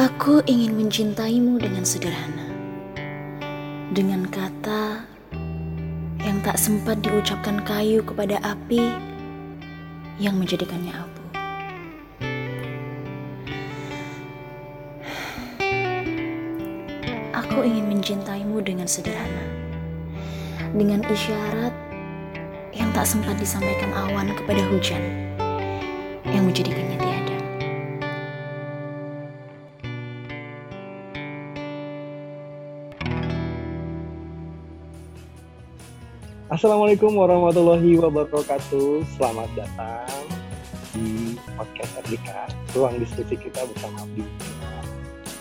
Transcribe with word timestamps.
Aku 0.00 0.40
ingin 0.48 0.80
mencintaimu 0.80 1.60
dengan 1.60 1.84
sederhana, 1.84 2.48
dengan 3.92 4.24
kata 4.32 5.04
yang 6.24 6.40
tak 6.40 6.56
sempat 6.56 7.04
diucapkan 7.04 7.60
kayu 7.68 8.00
kepada 8.00 8.40
api 8.40 8.96
yang 10.16 10.40
menjadikannya 10.40 10.96
abu. 10.96 11.24
Aku 17.36 17.60
ingin 17.60 17.92
mencintaimu 17.92 18.56
dengan 18.64 18.88
sederhana, 18.88 19.44
dengan 20.80 21.04
isyarat 21.12 21.76
yang 22.72 22.88
tak 22.96 23.04
sempat 23.04 23.36
disampaikan 23.36 23.92
awan 23.92 24.32
kepada 24.32 24.64
hujan 24.64 25.04
yang 26.24 26.48
menjadikannya 26.48 26.89
Assalamualaikum 36.60 37.16
warahmatullahi 37.16 37.96
wabarakatuh. 37.96 39.00
Selamat 39.16 39.48
datang 39.56 40.12
di 40.92 41.32
podcast 41.56 42.04
Erdika, 42.04 42.52
ruang 42.76 43.00
diskusi 43.00 43.32
kita 43.40 43.64
bersama 43.64 44.04
Abdi. 44.04 44.28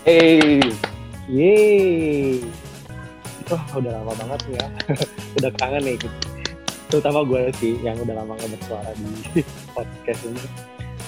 Hey, 0.08 0.64
Yeay. 1.28 2.40
Wah, 3.52 3.60
udah 3.76 4.00
lama 4.00 4.16
banget 4.16 4.64
ya. 4.64 4.66
udah 5.44 5.52
kangen 5.60 5.92
nih. 5.92 6.00
Terutama 6.88 7.28
gue 7.28 7.52
sih 7.60 7.76
yang 7.84 8.00
udah 8.00 8.16
lama 8.24 8.40
nggak 8.40 8.56
bersuara 8.56 8.88
di 8.96 9.44
podcast 9.76 10.24
ini. 10.24 10.44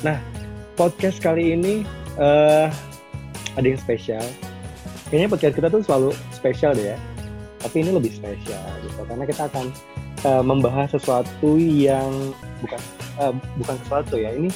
Nah, 0.03 0.19
podcast 0.75 1.23
kali 1.23 1.55
ini 1.55 1.87
eh 2.19 2.67
ada 3.55 3.63
yang 3.63 3.79
spesial. 3.79 4.27
Kayaknya 5.07 5.31
podcast 5.31 5.55
kita 5.55 5.67
tuh 5.71 5.79
selalu 5.87 6.11
spesial 6.35 6.75
deh 6.75 6.99
ya. 6.99 6.99
Tapi 7.61 7.75
ini 7.85 7.91
lebih 7.93 8.11
spesial 8.13 8.65
gitu 8.81 9.01
karena 9.05 9.23
kita 9.25 9.45
akan 9.45 9.65
eh, 10.25 10.43
membahas 10.43 10.89
sesuatu 10.97 11.57
yang 11.61 12.33
bukan 12.65 12.81
eh, 13.21 13.33
bukan 13.61 13.75
sesuatu 13.85 14.15
ya. 14.17 14.33
Ini 14.33 14.49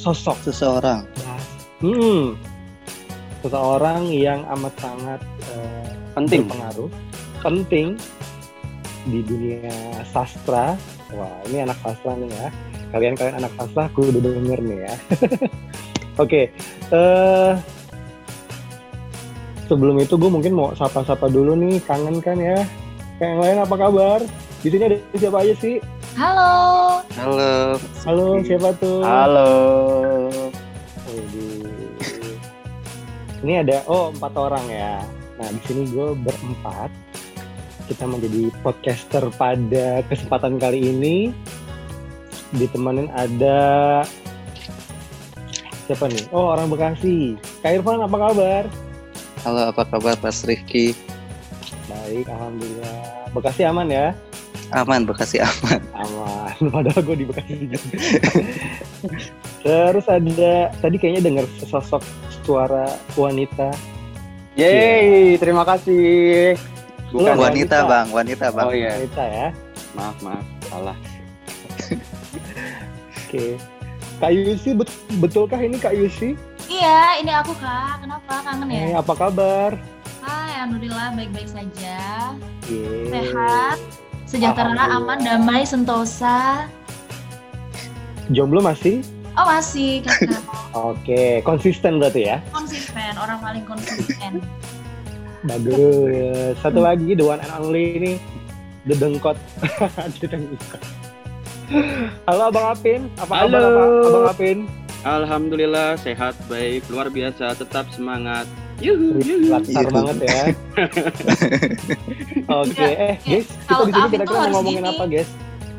sosok 0.00 0.36
seseorang. 0.48 1.04
Hmm. 1.84 2.36
Seseorang 3.44 4.08
yang 4.10 4.42
amat 4.56 4.74
sangat 4.80 5.20
eh, 5.52 5.90
Penting. 6.16 6.48
berpengaruh, 6.48 6.88
penting 7.44 8.00
di 9.06 9.20
dunia 9.20 9.70
sastra. 10.08 10.74
Wah, 11.12 11.36
ini 11.52 11.62
anak 11.68 11.76
sastra 11.84 12.16
nih 12.16 12.32
ya. 12.32 12.48
Kalian-kalian 12.90 13.36
anak 13.44 13.52
sastra, 13.60 13.92
aku 13.92 14.08
udah 14.08 14.20
denger 14.24 14.58
nih 14.64 14.78
ya. 14.88 14.94
Oke, 16.22 16.48
eh 16.96 17.52
sebelum 19.66 19.98
itu 19.98 20.14
gue 20.14 20.30
mungkin 20.30 20.54
mau 20.54 20.72
sapa-sapa 20.74 21.26
dulu 21.26 21.58
nih, 21.58 21.82
kangen 21.84 22.22
kan 22.22 22.38
ya. 22.38 22.62
Kayak 23.18 23.30
yang 23.30 23.40
lain 23.42 23.58
apa 23.62 23.74
kabar? 23.74 24.20
Di 24.62 24.68
sini 24.72 24.82
ada 24.82 24.98
siapa 25.14 25.38
aja 25.42 25.54
sih? 25.62 25.76
Halo, 26.16 26.52
Halo. 27.20 27.76
Halo, 28.08 28.26
siapa 28.40 28.72
tuh? 28.80 29.04
Halo. 29.04 29.50
Ini 33.44 33.62
ada 33.62 33.84
oh 33.86 34.10
empat 34.10 34.32
orang 34.34 34.64
ya. 34.72 35.04
Nah 35.38 35.48
di 35.52 35.60
sini 35.68 35.82
gue 35.92 36.16
berempat. 36.18 36.90
Kita 37.86 38.02
menjadi 38.08 38.50
podcaster 38.66 39.22
pada 39.38 40.02
kesempatan 40.10 40.58
kali 40.58 40.90
ini. 40.90 41.30
Ditemenin 42.56 43.06
ada 43.14 44.02
siapa 45.86 46.10
nih? 46.10 46.26
Oh 46.34 46.50
orang 46.56 46.72
Bekasi. 46.72 47.38
Kak 47.62 47.78
Irfan 47.78 48.02
apa 48.02 48.16
kabar? 48.18 48.64
Halo, 49.46 49.70
apa 49.70 49.86
kabar 49.86 50.18
Mas 50.26 50.42
Rifki? 50.42 50.90
Baik, 51.86 52.26
alhamdulillah. 52.26 53.30
Bekasi 53.30 53.62
aman 53.62 53.86
ya? 53.86 54.10
Aman, 54.74 55.06
Bekasi 55.06 55.38
aman. 55.38 55.78
Aman. 55.94 56.50
Padahal 56.74 56.98
gue 57.06 57.16
di 57.22 57.26
Bekasi 57.30 57.54
juga. 57.54 57.78
Terus 59.62 60.06
ada 60.10 60.74
tadi 60.82 60.98
kayaknya 60.98 61.22
dengar 61.30 61.46
sosok 61.62 62.02
suara 62.42 62.90
wanita 63.14 63.70
Yeay, 64.58 65.38
terima 65.38 65.62
kasih. 65.62 66.58
Bukan 67.14 67.38
wanita, 67.38 67.38
wanita. 67.38 67.78
Bang, 67.86 68.06
wanita, 68.10 68.46
Bang. 68.50 68.66
Oh 68.66 68.74
iya, 68.74 68.98
wanita 68.98 69.22
ya. 69.30 69.48
maaf 69.94 70.16
maaf, 70.26 70.44
salah. 70.66 70.96
Oke. 73.22 73.54
Kak 74.18 74.32
Yusi, 74.34 74.74
bet- 74.74 75.02
betulkah 75.22 75.62
ini 75.62 75.78
Kak 75.78 75.94
Yusi? 75.94 76.34
Iya, 76.66 77.22
ini 77.22 77.30
aku 77.30 77.54
kak. 77.54 78.02
Kenapa 78.02 78.34
kangen 78.42 78.68
ya? 78.68 78.80
Eh, 78.84 78.94
apa 78.94 79.12
kabar? 79.14 79.70
Hai, 80.18 80.58
alhamdulillah 80.58 81.14
baik-baik 81.14 81.46
saja. 81.48 81.98
Yeay. 82.66 83.06
Sehat, 83.08 83.78
sejahtera, 84.26 84.74
aman, 84.92 85.22
damai, 85.22 85.62
sentosa. 85.62 86.66
Jomblo 88.28 88.58
masih? 88.58 89.06
Oh 89.36 89.44
masih 89.44 90.00
kakak 90.02 90.42
Oke, 90.90 91.38
konsisten 91.42 92.00
berarti 92.00 92.26
ya. 92.26 92.40
konsisten, 92.50 93.12
orang 93.14 93.38
paling 93.38 93.62
konsisten. 93.62 94.42
Bagus. 95.44 96.56
Satu 96.58 96.80
lagi, 96.80 97.14
the 97.14 97.22
one 97.22 97.38
and 97.38 97.52
only 97.54 97.94
ini, 97.94 98.12
the 98.82 98.96
dengkot. 98.96 99.38
The 100.18 100.26
dengkot. 100.26 100.82
Halo 102.24 102.48
Abang 102.48 102.66
Apin, 102.72 103.00
apa 103.16 103.34
kabar 103.36 103.46
Halo. 103.46 103.60
apa- 103.60 104.06
Abang 104.08 104.26
Apin? 104.28 104.58
Alhamdulillah 105.06 105.94
sehat, 105.96 106.34
baik, 106.46 106.82
luar 106.90 107.06
biasa, 107.06 107.54
tetap 107.54 107.86
semangat. 107.94 108.42
Yuhu, 108.82 109.22
yuhu. 109.22 109.54
Latar 109.54 109.86
Iya. 109.86 109.94
banget 109.94 110.16
ya. 110.18 110.40
Oke, 112.60 112.88
eh 112.90 113.14
ya. 113.22 113.38
guys, 113.38 113.46
kita 113.46 113.82
di 113.86 113.92
sini 113.94 114.08
kira-kira 114.10 114.34
mau 114.42 114.50
ngomongin 114.58 114.82
gini. 114.82 114.90
apa 114.90 115.04
guys? 115.06 115.30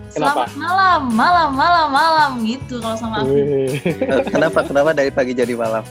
Kenapa? 0.07 0.41
Selamat 0.47 0.51
malam, 0.55 1.01
malam, 1.11 1.49
malam, 1.53 1.87
malam 1.91 2.29
gitu 2.41 2.79
kalau 2.79 2.95
sama 2.95 3.15
aku. 3.21 3.35
Kenapa, 4.31 4.59
kenapa 4.63 4.89
dari 4.95 5.11
pagi 5.11 5.35
jadi 5.35 5.53
malam? 5.53 5.83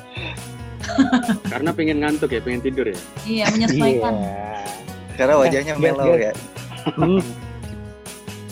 Karena 1.52 1.70
pengen 1.70 1.96
ngantuk 2.00 2.32
ya, 2.32 2.40
pengen 2.40 2.64
tidur 2.64 2.88
ya. 2.88 2.98
Iya, 3.22 3.44
menyesuaikan. 3.52 4.14
Iya. 4.16 4.64
Karena 5.14 5.34
wajahnya 5.36 5.72
Guys, 5.76 5.84
mellow 5.84 6.08
guys. 6.10 6.24
ya. 6.24 6.32
Hmm. 6.96 7.20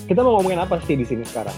Kita 0.05 0.21
mau 0.21 0.37
ngomongin 0.37 0.61
apa 0.61 0.77
sih 0.85 0.95
di 0.95 1.09
sini 1.09 1.25
sekarang? 1.25 1.57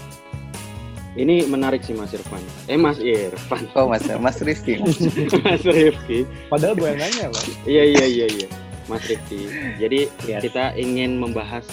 Ini 1.17 1.49
menarik 1.49 1.81
sih 1.81 1.91
Mas 1.91 2.13
Irfan. 2.13 2.39
Eh 2.69 2.77
Mas 2.77 3.01
Irfan, 3.01 3.65
Oh, 3.73 3.89
Mas, 3.89 4.05
Mas 4.21 4.37
Rifki. 4.39 4.77
Mas 5.45 5.65
Rifki. 5.65 6.29
Padahal 6.47 6.77
gue 6.77 6.87
yang 6.87 7.01
nanya 7.01 7.25
loh. 7.33 7.43
Iya 7.65 7.83
iya 7.83 8.05
iya 8.05 8.27
iya, 8.29 8.47
Mas 8.85 9.01
Rifki. 9.03 9.49
Jadi 9.81 10.05
Yes. 10.23 10.45
kita 10.45 10.77
ingin 10.77 11.17
membahas 11.17 11.65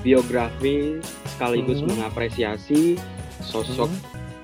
biografi 0.00 0.96
sekaligus 1.28 1.84
Mhm. 1.84 1.88
mengapresiasi 1.92 2.96
sosok 3.44 3.92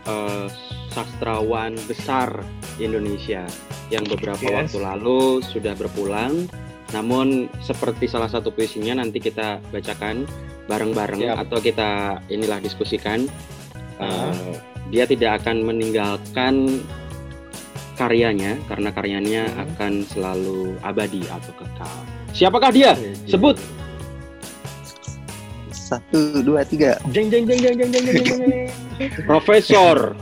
eh, 0.06 0.46
sastrawan 0.92 1.74
besar 1.90 2.44
Indonesia 2.78 3.42
yang 3.88 4.06
beberapa 4.06 4.38
Yes. 4.38 4.70
waktu 4.70 4.78
lalu 4.78 5.20
sudah 5.42 5.74
berpulang. 5.74 6.46
Namun 6.94 7.50
seperti 7.58 8.06
salah 8.06 8.30
satu 8.30 8.54
puisinya 8.54 8.94
nanti 8.94 9.18
kita 9.18 9.58
bacakan 9.72 10.22
bareng-bareng 10.70 11.34
atau 11.34 11.58
kita 11.58 12.22
inilah 12.28 12.62
diskusikan. 12.62 13.26
Eh, 13.96 14.52
dia 14.92 15.04
tidak 15.08 15.42
akan 15.42 15.64
meninggalkan 15.64 16.84
karyanya 17.96 18.60
karena 18.68 18.92
karyanya 18.92 19.42
Hmm. 19.48 19.64
akan 19.64 19.92
selalu 20.04 20.76
abadi 20.84 21.24
atau 21.32 21.52
kekal. 21.56 21.96
Siapakah 22.36 22.70
dia? 22.70 22.92
Sebut. 23.24 23.56
Satu, 25.72 26.42
dua, 26.44 26.66
tiga. 26.66 26.98
Jeng 27.14 27.30
jeng 27.32 27.46
jeng 27.48 27.60
jeng 27.62 27.76
jeng 27.78 27.90
jeng 27.94 28.04
jeng 28.04 28.24
jeng. 28.26 28.68
Profesor 29.30 30.12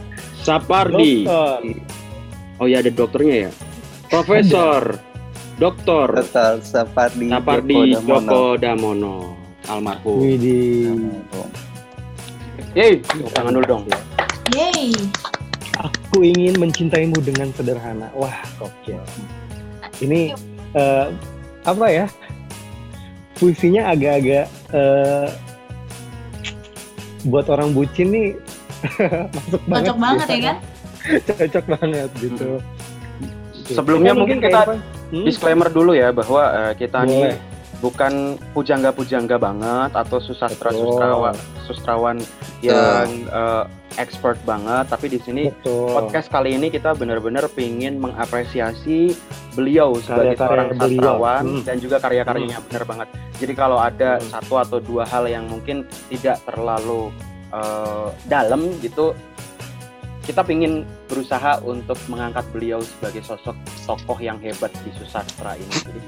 Sapardi. 0.44 1.24
Oh 2.60 2.66
ya 2.70 2.78
ada 2.78 2.92
dokternya 2.92 3.48
ya. 3.48 3.50
Profesor 4.06 4.94
Doktor 5.58 6.22
Sapardi 6.62 7.26
Sapardi 7.30 7.96
Djoko 7.98 8.54
Damono. 8.60 9.34
Almarhum. 9.64 10.20
Widih. 10.20 10.92
Yeay, 12.74 13.02
tangan 13.34 13.52
dulu 13.54 13.66
dong. 13.66 13.82
Yeay. 14.54 14.94
Aku 15.78 16.22
ingin 16.22 16.54
mencintaimu 16.58 17.18
dengan 17.22 17.50
sederhana. 17.54 18.10
Wah, 18.14 18.34
gokil. 18.58 19.02
Ini 19.98 20.34
eh, 20.74 21.06
apa 21.66 21.86
ya? 21.90 22.06
Puisinya 23.34 23.90
agak-agak 23.90 24.46
eh, 24.70 25.26
buat 27.26 27.46
orang 27.50 27.74
bucin 27.74 28.14
nih 28.14 28.28
masuk 29.40 29.62
banget. 29.66 29.86
Cocok 29.90 29.98
banget 29.98 30.26
ya 30.28 30.38
kan? 30.38 30.56
Cocok 31.24 31.64
banget 31.66 32.08
gitu. 32.22 32.48
Sebelumnya 33.64 34.12
Eh, 34.12 34.18
mungkin 34.18 34.38
kayak 34.38 34.54
kita? 34.54 34.74
Hmm? 35.14 35.24
Disclaimer 35.24 35.68
dulu 35.72 35.92
ya 35.96 36.12
bahwa 36.14 36.42
eh, 36.52 36.72
kita 36.78 37.02
Boleh. 37.02 37.32
nih 37.32 37.34
bukan 37.82 38.12
pujangga-pujangga 38.56 39.36
banget 39.36 39.90
atau 39.92 40.16
sustrawan 40.16 41.36
sustrawan 41.64 42.20
yang 42.60 43.08
eh, 43.26 43.64
expert 43.96 44.36
banget 44.42 44.86
tapi 44.86 45.06
di 45.06 45.18
sini 45.18 45.48
Betul. 45.50 45.94
podcast 45.94 46.26
kali 46.26 46.52
ini 46.52 46.66
kita 46.66 46.92
benar-benar 46.92 47.46
ingin 47.56 47.98
mengapresiasi 47.98 49.14
beliau 49.52 49.94
sebagai 49.96 50.34
Karya-karya 50.34 50.44
seorang 50.44 50.68
beliau. 50.68 50.82
sastrawan 50.82 51.44
Hmm. 51.44 51.62
dan 51.62 51.76
juga 51.78 51.96
karya-karyanya 51.98 52.58
benar 52.66 52.84
banget. 52.84 53.08
Jadi 53.34 53.52
kalau 53.52 53.78
ada 53.78 54.10
Hmm. 54.18 54.28
satu 54.28 54.54
atau 54.56 54.78
dua 54.78 55.04
hal 55.04 55.24
yang 55.26 55.46
mungkin 55.46 55.82
tidak 56.08 56.42
terlalu 56.44 57.10
eh, 57.50 58.08
dalam 58.26 58.66
gitu, 58.82 59.14
kita 60.22 60.42
ingin 60.48 60.82
berusaha 61.06 61.62
untuk 61.62 61.94
mengangkat 62.08 62.42
beliau 62.50 62.82
sebagai 62.82 63.22
sosok 63.22 63.54
tokoh 63.84 64.18
yang 64.18 64.40
hebat 64.40 64.74
di 64.82 64.90
susastra 64.96 65.54
ini. 65.54 65.70
Jadi 65.84 66.00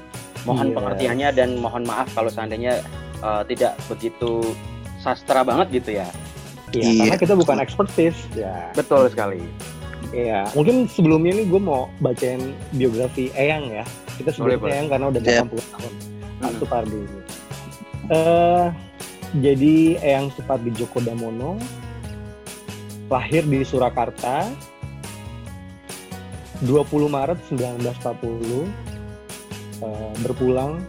mohon 0.43 0.67
Yes. 0.67 0.75
pengertiannya 0.75 1.29
dan 1.31 1.49
mohon 1.55 1.87
maaf 1.87 2.11
kalau 2.11 2.27
seandainya 2.27 2.83
eh, 3.17 3.43
tidak 3.47 3.79
begitu 3.87 4.43
sastra 4.99 5.41
banget 5.41 5.81
gitu 5.81 5.97
ya. 5.97 6.07
Iya, 6.69 6.83
Iya. 6.83 7.01
karena 7.07 7.17
kita 7.19 7.33
bukan 7.35 7.57
expertise. 7.57 8.19
Ya. 8.33 8.71
Betul 8.73 9.07
sekali. 9.07 9.39
Iya, 10.09 10.47
mungkin 10.53 10.87
sebelumnya 10.87 11.35
nih 11.35 11.47
gue 11.47 11.59
mau 11.59 11.91
bacain 11.99 12.39
biografi 12.71 13.27
Eyang 13.33 13.67
ya. 13.71 13.83
Kita 14.15 14.31
Boleh, 14.35 14.55
sebut 14.55 14.61
boleh. 14.63 14.73
Eyang 14.73 14.87
karena 14.87 15.05
udah 15.07 15.21
Iya. 15.21 15.41
80 15.43 15.67
tahun. 15.69 15.93
Pak 16.37 16.47
Hmm. 16.47 16.59
Supardi 16.59 16.97
ini. 16.97 17.19
Eh, 18.07 18.65
jadi 19.41 19.75
Eyang 19.99 20.27
Supardi 20.31 20.69
Djoko 20.71 20.99
Damono 20.99 21.59
lahir 23.07 23.43
di 23.43 23.63
Surakarta 23.63 24.47
20 26.61 26.83
Maret 27.07 27.39
1940 27.47 28.65
eh, 29.79 30.11
berpulang 30.19 30.81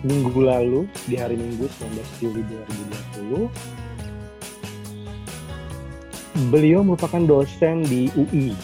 minggu 0.00 0.40
lalu 0.40 0.88
di 1.04 1.20
hari 1.20 1.36
Minggu 1.36 1.68
19 1.68 2.24
Juli 2.24 2.40
2020 3.20 3.50
beliau 6.48 6.80
merupakan 6.80 7.20
dosen 7.20 7.84
di 7.84 8.08
UI 8.16 8.56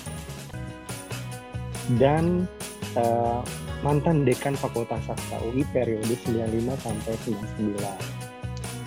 dan 2.00 2.48
eh, 2.96 3.40
mantan 3.84 4.24
dekan 4.24 4.56
Fakultas 4.56 5.04
Sastra 5.04 5.38
UI 5.44 5.62
periode 5.70 6.16
95 6.24 6.72
sampai 6.80 7.12
99. 7.28 8.16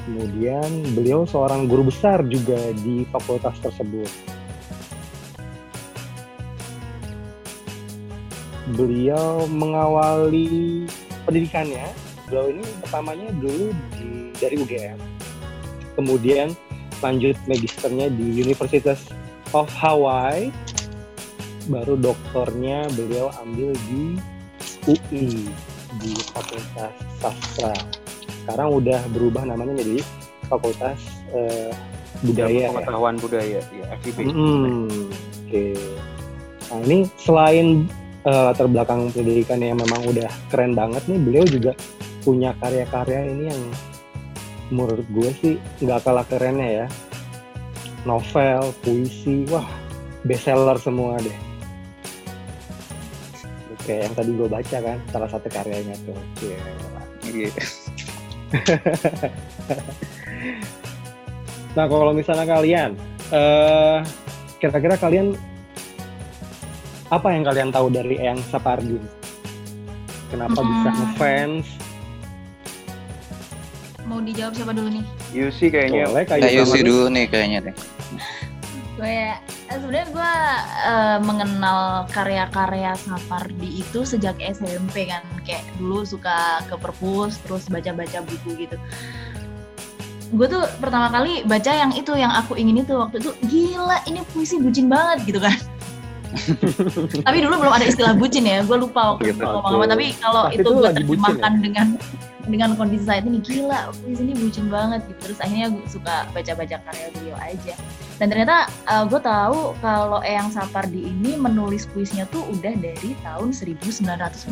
Kemudian 0.09 0.69
beliau 0.97 1.21
seorang 1.29 1.69
guru 1.69 1.93
besar 1.93 2.25
juga 2.25 2.57
di 2.81 3.05
fakultas 3.13 3.61
tersebut. 3.61 4.09
Beliau 8.73 9.45
mengawali 9.45 10.89
pendidikannya. 11.29 12.08
Beliau 12.29 12.53
ini 12.53 12.63
pertamanya 12.85 13.29
dulu 13.41 13.73
di, 13.97 14.29
dari 14.37 14.55
UGM. 14.61 14.99
Kemudian 15.97 16.53
lanjut 17.01 17.35
magisternya 17.49 18.13
di 18.13 18.45
Universitas 18.45 19.09
of 19.51 19.65
Hawaii. 19.73 20.53
Baru 21.69 21.97
doktornya 21.97 22.89
beliau 22.93 23.33
ambil 23.41 23.73
di 23.89 24.17
UI 24.85 25.49
di 25.97 26.13
Fakultas 26.29 26.93
Sastra. 27.17 27.73
Sekarang 28.45 28.77
udah 28.77 29.01
berubah 29.09 29.45
namanya 29.45 29.73
menjadi 29.77 30.01
Fakultas 30.49 30.97
eh, 31.33 31.73
Budaya. 32.25 32.67
ya. 32.67 32.69
pengetahuan 32.73 33.15
budaya, 33.21 33.59
ya 33.63 33.85
FIB. 34.01 34.17
Mm, 34.27 34.89
Oke. 35.45 35.65
Nah 36.69 36.79
ini 36.83 36.97
selain 37.21 37.67
eh, 38.25 38.41
latar 38.49 38.67
belakang 38.67 39.13
pendidikan 39.13 39.61
yang 39.61 39.79
memang 39.79 40.01
udah 40.09 40.29
keren 40.51 40.73
banget 40.75 41.05
nih, 41.07 41.19
beliau 41.21 41.45
juga 41.47 41.71
punya 42.21 42.51
karya-karya 42.57 43.31
ini 43.31 43.43
yang 43.51 43.61
menurut 44.69 45.05
gue 45.09 45.29
sih 45.41 45.53
nggak 45.81 46.03
kalah 46.05 46.25
kerennya 46.27 46.85
ya. 46.85 46.87
Novel, 48.07 48.71
puisi, 48.79 49.43
wah 49.51 49.67
bestseller 50.23 50.79
semua 50.79 51.19
deh. 51.19 51.37
Oke, 53.75 54.05
yang 54.05 54.13
tadi 54.15 54.31
gue 54.31 54.47
baca 54.47 54.77
kan, 54.79 54.97
salah 55.09 55.27
satu 55.27 55.47
karyanya 55.51 55.95
tuh. 56.05 56.15
Gila. 56.39 56.71
Iya. 57.27 57.51
Nah, 61.77 61.85
kalau 61.85 62.11
misalnya 62.17 62.49
kalian, 62.49 62.97
eh 63.29 64.01
kira-kira 64.57 64.97
kalian 64.97 65.37
apa 67.13 67.29
yang 67.29 67.45
kalian 67.45 67.69
tahu 67.69 67.93
dari 67.93 68.17
Eyang 68.17 68.41
Sapardi? 68.49 68.97
Kenapa 70.33 70.59
bisa 70.61 70.89
Hmm. 70.89 70.97
ngefans? 70.97 71.67
Mau 74.09 74.19
dijawab 74.19 74.53
siapa 74.57 74.73
dulu 74.73 74.89
nih? 74.89 75.05
Yusi 75.31 75.69
kayaknya 75.69 76.09
Boleh 76.09 76.25
kayak 76.25 76.65
sih 76.65 76.81
dulu. 76.81 77.13
nih 77.13 77.29
kayaknya 77.29 77.59
deh. 77.69 77.75
Gue 78.97 79.15
eh, 79.31 79.37
sebenarnya 79.71 80.07
gue 80.09 80.31
eh, 80.83 81.17
mengenal 81.21 81.79
karya-karya 82.09 82.97
Sapardi 82.97 83.79
itu 83.79 84.01
sejak 84.03 84.35
SMP 84.41 85.07
kan, 85.07 85.21
kayak 85.45 85.61
dulu 85.77 86.03
suka 86.03 86.65
ke 86.65 86.75
perpus, 86.75 87.37
terus 87.45 87.69
baca-baca 87.69 88.25
buku 88.25 88.65
gitu. 88.65 88.75
Gue 90.29 90.45
tuh 90.45 90.65
pertama 90.77 91.09
kali 91.09 91.45
baca 91.45 91.69
yang 91.69 91.93
itu 91.93 92.11
yang 92.13 92.29
aku 92.29 92.53
ingin 92.53 92.81
itu 92.81 92.93
waktu 92.93 93.17
itu 93.17 93.31
gila 93.45 94.01
ini 94.03 94.25
puisi 94.29 94.57
bucin 94.57 94.89
banget 94.89 95.21
gitu 95.25 95.39
kan. 95.39 95.55
tapi 97.25 97.41
dulu 97.41 97.57
belum 97.57 97.73
ada 97.73 97.85
istilah 97.85 98.13
bucin 98.13 98.45
ya, 98.45 98.61
gue 98.61 98.77
lupa 98.77 99.15
waktu 99.15 99.31
Gitu. 99.31 99.37
itu 99.37 99.45
ngomong 99.45 99.81
apa. 99.81 99.93
Tapi 99.93 100.05
kalau 100.17 100.43
itu 100.49 100.59
itu 100.59 100.69
gue 100.71 100.89
terjemahkan 100.91 101.53
dengan 101.61 101.87
dengan 102.49 102.73
kondisi 102.73 103.05
saat 103.05 103.23
ini 103.23 103.39
gila 103.39 103.93
puisi 104.01 104.25
ini 104.25 104.33
bucin 104.33 104.67
banget 104.67 105.05
gitu. 105.07 105.31
Terus 105.31 105.39
akhirnya 105.39 105.67
gue 105.69 105.85
suka 105.85 106.25
baca-baca 106.33 106.77
karya 106.81 107.07
beliau 107.13 107.37
aja. 107.37 107.75
Dan 108.19 108.27
ternyata 108.33 108.67
gue 109.07 109.21
tahu 109.21 109.77
kalau 109.79 110.19
Eyang 110.25 110.51
Sapardi 110.51 111.07
ini 111.07 111.37
menulis 111.37 111.87
puisinya 111.87 112.27
tuh 112.27 112.43
udah 112.51 112.73
dari 112.75 113.15
tahun 113.23 113.55
1957 113.55 114.51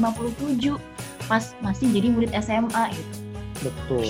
pas 1.27 1.43
masih 1.59 1.87
jadi 1.91 2.07
murid 2.13 2.31
SMA 2.39 2.83
gitu. 2.95 3.15
Betul. 3.65 4.07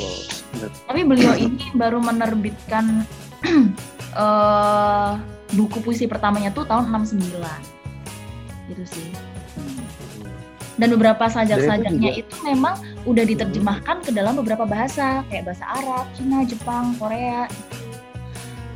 Tapi 0.87 1.01
beliau 1.07 1.33
ini 1.33 1.71
baru 1.73 2.03
menerbitkan 2.03 3.07
eh, 4.23 5.11
buku 5.55 5.77
puisi 5.79 6.05
pertamanya 6.05 6.51
tuh 6.51 6.67
tahun 6.67 6.91
69. 6.91 7.39
Gitu 8.67 8.83
sih. 8.83 9.09
Dan 10.77 10.93
beberapa 10.93 11.25
sajak-sajaknya 11.25 11.89
juga- 12.13 12.21
itu 12.21 12.35
memang 12.43 12.75
udah 13.03 13.25
diterjemahkan 13.25 13.97
ke 13.99 14.11
dalam 14.13 14.37
beberapa 14.37 14.63
bahasa 14.63 15.25
kayak 15.27 15.49
bahasa 15.49 15.65
Arab, 15.67 16.05
Cina, 16.13 16.45
Jepang, 16.45 16.93
Korea. 16.95 17.49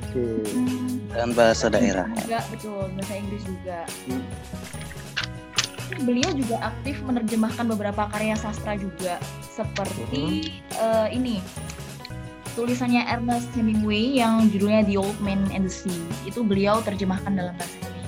Oke. 0.04 0.26
Hmm, 0.50 0.98
Dan 1.08 1.32
bahasa 1.32 1.70
daerah. 1.70 2.10
juga 2.12 2.42
betul 2.50 2.90
bahasa 2.92 3.14
Inggris 3.14 3.44
juga. 3.46 3.80
Beliau 6.02 6.32
juga 6.34 6.56
aktif 6.66 6.98
menerjemahkan 7.02 7.68
beberapa 7.68 8.10
karya 8.10 8.34
sastra 8.34 8.74
juga 8.74 9.22
seperti 9.46 10.50
eh, 10.74 11.08
ini 11.12 11.38
tulisannya 12.52 13.06
Ernest 13.06 13.52
Hemingway 13.54 14.18
yang 14.18 14.50
judulnya 14.50 14.82
The 14.82 14.98
Old 14.98 15.20
Man 15.20 15.48
and 15.52 15.68
the 15.68 15.74
Sea 15.74 15.94
itu 16.26 16.42
beliau 16.42 16.82
terjemahkan 16.82 17.32
dalam 17.32 17.54
bahasa 17.54 17.76
Indonesia. 17.78 18.01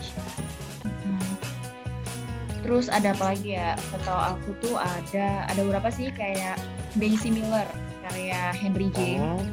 Terus 2.64 2.88
ada 2.88 3.12
apa 3.12 3.36
lagi 3.36 3.60
ya? 3.60 3.76
Setahu 3.92 4.20
aku 4.36 4.50
tuh 4.64 4.76
ada 4.80 5.46
ada 5.52 5.60
beberapa 5.62 5.92
sih 5.92 6.10
kayak 6.16 6.56
Daisy 6.96 7.30
Miller 7.30 7.68
karya 8.04 8.52
Henry 8.56 8.92
James 8.96 9.24
Oh, 9.24 9.44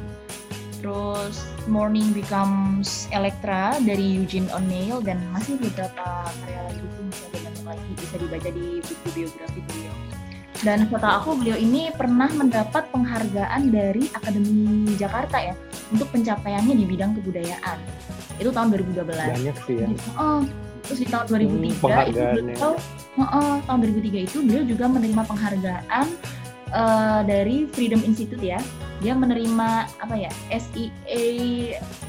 terus 0.81 1.45
Morning 1.69 2.09
Becomes 2.11 3.05
Electra 3.13 3.77
dari 3.83 4.17
Eugene 4.17 4.49
O'Neill 4.51 5.03
dan 5.03 5.21
masih 5.31 5.55
beberapa 5.59 6.25
karya 6.41 6.61
lagi 6.65 6.81
masih 6.81 7.23
ada 7.27 7.37
banyak 7.37 7.65
lagi 7.67 7.91
bisa 7.99 8.15
dibaca 8.17 8.49
di 8.49 8.67
buku 8.81 9.07
biografi 9.13 9.59
beliau. 9.69 9.95
Dan 10.61 10.85
kata 10.93 11.09
aku 11.21 11.41
beliau 11.41 11.57
ini 11.57 11.89
pernah 11.89 12.29
mendapat 12.29 12.85
penghargaan 12.93 13.73
dari 13.73 14.05
Akademi 14.13 14.93
Jakarta 14.93 15.41
ya 15.41 15.57
untuk 15.89 16.05
pencapaiannya 16.13 16.77
di 16.77 16.85
bidang 16.85 17.17
kebudayaan. 17.17 17.77
Itu 18.37 18.53
tahun 18.53 18.69
2012. 18.69 19.09
banyak 19.09 19.57
sih 19.65 19.75
ya. 19.81 19.87
Oh, 20.21 20.45
terus 20.91 21.01
di 21.01 21.07
tahun 21.07 21.25
2003 21.31 21.63
itu 21.63 21.79
penghargaannya. 21.79 22.55
beliau, 22.59 22.73
oh, 23.23 23.55
tahun 23.63 23.79
2003 23.87 24.27
itu 24.27 24.37
beliau 24.43 24.63
juga 24.67 24.85
menerima 24.91 25.21
penghargaan 25.23 26.05
eh, 26.67 27.19
dari 27.23 27.57
Freedom 27.71 28.01
Institute 28.03 28.43
ya. 28.43 28.59
Dia 28.99 29.15
menerima 29.17 29.87
apa 29.97 30.13
ya 30.13 30.29
SEA 30.51 31.23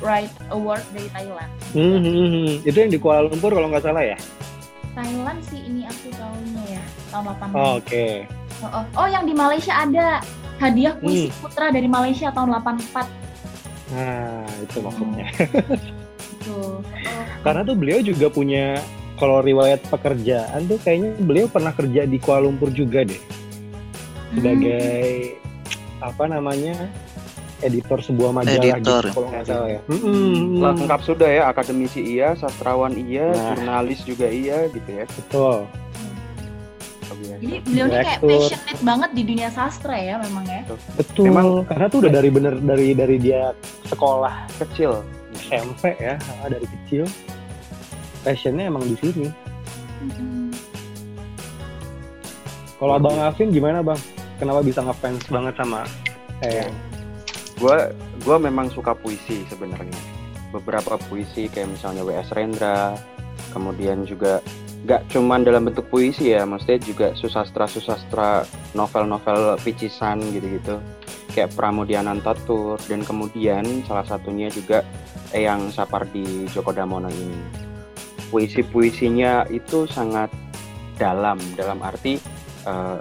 Right 0.02 0.28
Award 0.50 0.82
dari 0.92 1.08
Thailand. 1.14 1.50
Hmm, 1.72 2.02
hmm, 2.02 2.28
hmm. 2.28 2.50
Itu 2.68 2.76
yang 2.76 2.90
di 2.92 2.98
Kuala 2.98 3.30
Lumpur 3.30 3.54
kalau 3.54 3.70
nggak 3.70 3.86
salah 3.86 4.02
ya? 4.02 4.18
Thailand 4.92 5.40
sih 5.48 5.56
ini 5.62 5.88
aku 5.88 6.12
tahunya 6.12 6.76
ya 6.76 6.82
tahun 7.08 7.32
86. 7.32 7.56
Oh, 7.56 7.72
Oke. 7.80 8.06
Oh, 8.60 8.66
oh. 8.68 8.84
Oh, 8.98 9.08
yang 9.08 9.24
di 9.24 9.32
Malaysia 9.32 9.72
ada 9.72 10.20
hadiah 10.60 10.92
puisi 11.00 11.32
Hmm. 11.32 11.38
putra 11.40 11.72
dari 11.72 11.88
Malaysia 11.88 12.28
tahun 12.34 12.60
84 12.60 13.08
Nah, 13.92 14.48
itu 14.64 14.78
maksudnya. 14.80 15.26
gitu. 16.42 16.52
Oh, 16.52 16.78
Karena 17.46 17.62
tuh 17.62 17.74
beliau 17.74 18.00
juga 18.02 18.26
punya 18.28 18.78
kalau 19.16 19.38
riwayat 19.38 19.82
pekerjaan 19.86 20.66
tuh 20.66 20.78
kayaknya 20.82 21.14
beliau 21.22 21.46
pernah 21.46 21.70
kerja 21.70 22.02
di 22.04 22.18
Kuala 22.18 22.42
Lumpur 22.42 22.74
juga 22.74 23.06
deh 23.06 23.18
hmm. 23.18 24.34
sebagai 24.34 25.38
apa 26.02 26.24
namanya 26.26 26.90
editor 27.62 28.02
sebuah 28.02 28.34
majalah 28.34 28.58
Editor. 28.74 29.02
gitu 29.06 29.14
kalau 29.14 29.28
nggak 29.30 29.46
salah 29.46 29.68
ya. 29.70 29.80
Mm-mm. 29.86 30.58
lengkap 30.58 31.00
sudah 31.06 31.30
ya 31.30 31.42
akademisi 31.46 32.02
iya 32.02 32.34
sastrawan 32.34 32.98
iya 32.98 33.30
Nah. 33.30 33.54
jurnalis 33.54 34.02
juga 34.02 34.26
iya 34.26 34.66
gitu 34.66 34.90
ya 34.90 35.06
Betul. 35.06 35.70
Jadi 37.22 37.62
beliau 37.62 37.86
ini 37.86 38.02
kayak 38.02 38.18
passionate 38.18 38.82
banget 38.82 39.10
di 39.14 39.22
dunia 39.22 39.48
sastra 39.52 39.94
ya 39.94 40.18
memang 40.18 40.42
ya. 40.42 40.62
Betul. 40.98 41.30
Memang- 41.30 41.62
karena 41.70 41.86
tuh 41.86 41.98
udah 42.02 42.12
dari 42.12 42.30
bener 42.34 42.54
dari 42.58 42.88
dari 42.98 43.16
dia 43.22 43.54
sekolah 43.86 44.34
kecil 44.58 45.06
SMP 45.36 45.96
ya 45.98 46.16
dari 46.46 46.66
kecil 46.66 47.04
passionnya 48.22 48.70
emang 48.70 48.86
di 48.86 48.96
sini. 48.98 49.26
Kalau 52.78 52.98
Luar 52.98 53.02
Bang 53.02 53.18
Alvin 53.18 53.50
gimana 53.54 53.78
Bang? 53.82 53.98
Kenapa 54.38 54.58
bisa 54.62 54.82
ngefans 54.82 55.22
banget 55.30 55.54
sama 55.54 55.86
Eyang? 56.42 56.74
gue 57.62 57.78
gue 58.26 58.36
memang 58.42 58.66
suka 58.74 58.90
puisi 58.90 59.46
sebenarnya 59.46 59.94
beberapa 60.50 60.98
puisi 61.06 61.46
kayak 61.46 61.78
misalnya 61.78 62.02
W.S. 62.02 62.34
Rendra 62.34 62.98
kemudian 63.54 64.02
juga 64.02 64.42
nggak 64.82 65.14
cuman 65.14 65.46
dalam 65.46 65.70
bentuk 65.70 65.86
puisi 65.86 66.34
ya 66.34 66.42
maksudnya 66.42 66.82
juga 66.82 67.06
susastra 67.14 67.70
susastra 67.70 68.42
novel-novel 68.74 69.62
picisan 69.62 70.18
gitu-gitu 70.34 70.82
kayak 71.32 71.56
Pramudian 71.56 72.06
Tatur 72.20 72.76
dan 72.86 73.02
kemudian 73.02 73.64
salah 73.88 74.04
satunya 74.04 74.52
juga 74.52 74.84
Eyang 75.32 75.72
Sapardi 75.72 76.46
Djoko 76.52 76.76
Damono 76.76 77.08
ini 77.08 77.62
puisi-puisinya 78.32 79.44
itu 79.52 79.84
sangat 79.84 80.32
dalam 80.96 81.36
dalam 81.52 81.84
arti 81.84 82.16
eh, 82.64 82.98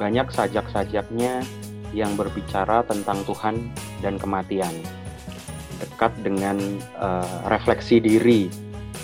banyak 0.00 0.32
sajak-sajaknya 0.32 1.44
yang 1.92 2.16
berbicara 2.16 2.80
tentang 2.88 3.20
Tuhan 3.28 3.60
dan 4.00 4.16
kematian, 4.16 4.72
dekat 5.76 6.12
dengan 6.24 6.56
eh, 6.96 7.36
refleksi 7.52 8.00
diri 8.00 8.48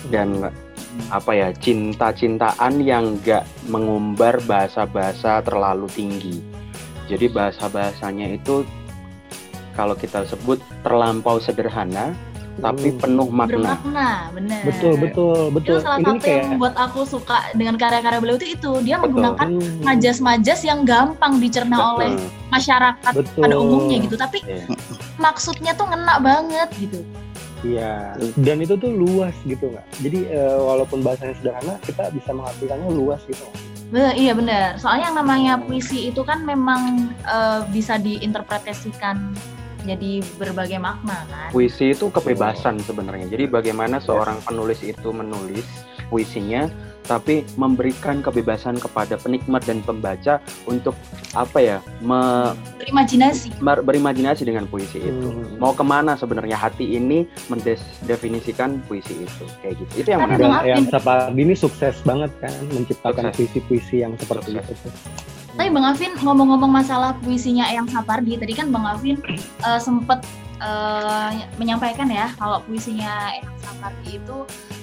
dan 0.09 0.49
apa 1.13 1.31
ya 1.31 1.49
cinta-cintaan 1.53 2.81
yang 2.81 3.21
gak 3.21 3.45
mengumbar 3.69 4.41
bahasa-bahasa 4.49 5.45
terlalu 5.45 5.85
tinggi. 5.93 6.58
Jadi 7.09 7.25
bahasa-bahasanya 7.27 8.37
itu 8.37 8.61
kalau 9.73 9.97
kita 9.97 10.29
sebut 10.29 10.61
terlampau 10.85 11.41
sederhana, 11.41 12.13
tapi 12.59 12.91
Hmm. 12.91 12.99
penuh 12.99 13.27
makna. 13.31 13.79
Bermakna, 13.79 14.09
bener. 14.35 14.61
Betul 14.67 14.93
betul 14.99 15.39
betul. 15.49 15.79
Itu 15.79 15.83
salah 15.87 15.97
Ini 15.97 16.05
satu 16.11 16.27
yang 16.27 16.47
membuat 16.53 16.75
aku 16.75 16.99
suka 17.07 17.37
dengan 17.55 17.75
karya-karya 17.79 18.19
beliau 18.19 18.37
itu 18.37 18.47
itu 18.51 18.71
dia 18.83 18.99
Betul. 18.99 19.03
menggunakan 19.09 19.47
Hmm, 19.49 19.79
majas-majas 19.81 20.59
yang 20.61 20.83
gampang 20.83 21.39
dicerna 21.39 21.95
oleh 21.95 22.11
Betul. 22.13 22.29
masyarakat 22.51 23.13
betul. 23.15 23.41
pada 23.41 23.55
umumnya 23.57 23.97
gitu. 24.03 24.15
Tapi 24.19 24.37
Iya. 24.43 24.65
maksudnya 25.17 25.71
tuh 25.73 25.87
ngena 25.87 26.15
banget 26.19 26.69
gitu. 26.77 26.99
Iya. 27.59 28.15
Dan 28.35 28.57
itu 28.59 28.75
tuh 28.75 28.91
luas 28.91 29.35
gitu 29.43 29.71
nggak? 29.71 29.85
Jadi 29.99 30.19
eh, 30.27 30.59
walaupun 30.59 30.99
bahasanya 30.99 31.35
sederhana, 31.39 31.73
kita 31.83 32.11
bisa 32.11 32.31
mengartikannya 32.31 32.91
luas 32.91 33.23
gitu. 33.23 33.47
Be- 33.89 34.15
iya 34.17 34.37
benar. 34.37 34.77
Soalnya 34.77 35.09
yang 35.09 35.17
namanya 35.17 35.53
puisi 35.57 36.13
itu 36.13 36.21
kan 36.21 36.45
memang 36.45 37.09
eh, 37.25 37.61
bisa 37.73 37.97
diinterpretasikan 37.97 39.33
jadi 39.87 40.21
berbagai 40.37 40.77
makna 40.77 41.25
kan. 41.25 41.49
Puisi 41.49 41.97
itu 41.97 42.11
kebebasan 42.13 42.77
sebenarnya. 42.85 43.25
Jadi 43.31 43.49
bagaimana 43.49 43.97
seorang 43.97 44.43
penulis 44.45 44.85
itu 44.85 45.09
menulis 45.09 45.65
puisinya 46.09 46.67
tapi 47.05 47.41
memberikan 47.55 48.19
kebebasan 48.19 48.77
kepada 48.77 49.15
penikmat 49.15 49.65
dan 49.65 49.81
pembaca 49.81 50.37
untuk 50.65 50.93
apa 51.33 51.57
ya 51.57 51.77
me- 51.99 52.53
Berimajinasi. 52.77 53.59
mer- 53.59 53.81
berimajinasi 53.81 54.45
dengan 54.45 54.65
puisi 54.65 54.99
itu. 54.99 55.27
Hmm. 55.29 55.57
Mau 55.57 55.73
ke 55.73 55.81
mana 55.81 56.13
sebenarnya 56.13 56.55
hati 56.55 56.95
ini 56.95 57.25
mendefinisikan 57.49 58.81
puisi 58.85 59.25
itu 59.25 59.45
kayak 59.61 59.77
gitu. 59.77 59.91
Itu 60.01 60.07
yang 60.09 60.21
menarik. 60.25 60.41
Dan 60.41 60.65
yang 60.65 60.85
Sapardi 60.87 61.39
ini 61.39 61.53
sukses 61.53 61.95
banget 62.01 62.31
kan 62.39 62.51
menciptakan 62.73 63.31
puisi-puisi 63.33 64.01
yang 64.01 64.13
seperti 64.17 64.57
Sukses. 64.57 64.77
itu. 64.77 64.89
Tapi 65.53 65.69
Bang 65.69 65.83
Alvin 65.83 66.15
ngomong-ngomong 66.23 66.71
masalah 66.71 67.11
puisinya 67.19 67.67
Eyang 67.67 67.91
Sapardi, 67.91 68.39
tadi 68.39 68.53
kan 68.55 68.71
Bang 68.71 68.87
Alvin 68.87 69.19
eh, 69.35 69.79
sempet 69.81 70.23
eh, 70.57 71.29
menyampaikan 71.59 72.07
ya 72.07 72.31
kalau 72.39 72.63
puisinya 72.63 73.35
Eyang 73.35 73.57
Sapardi 73.59 74.23
itu 74.23 74.37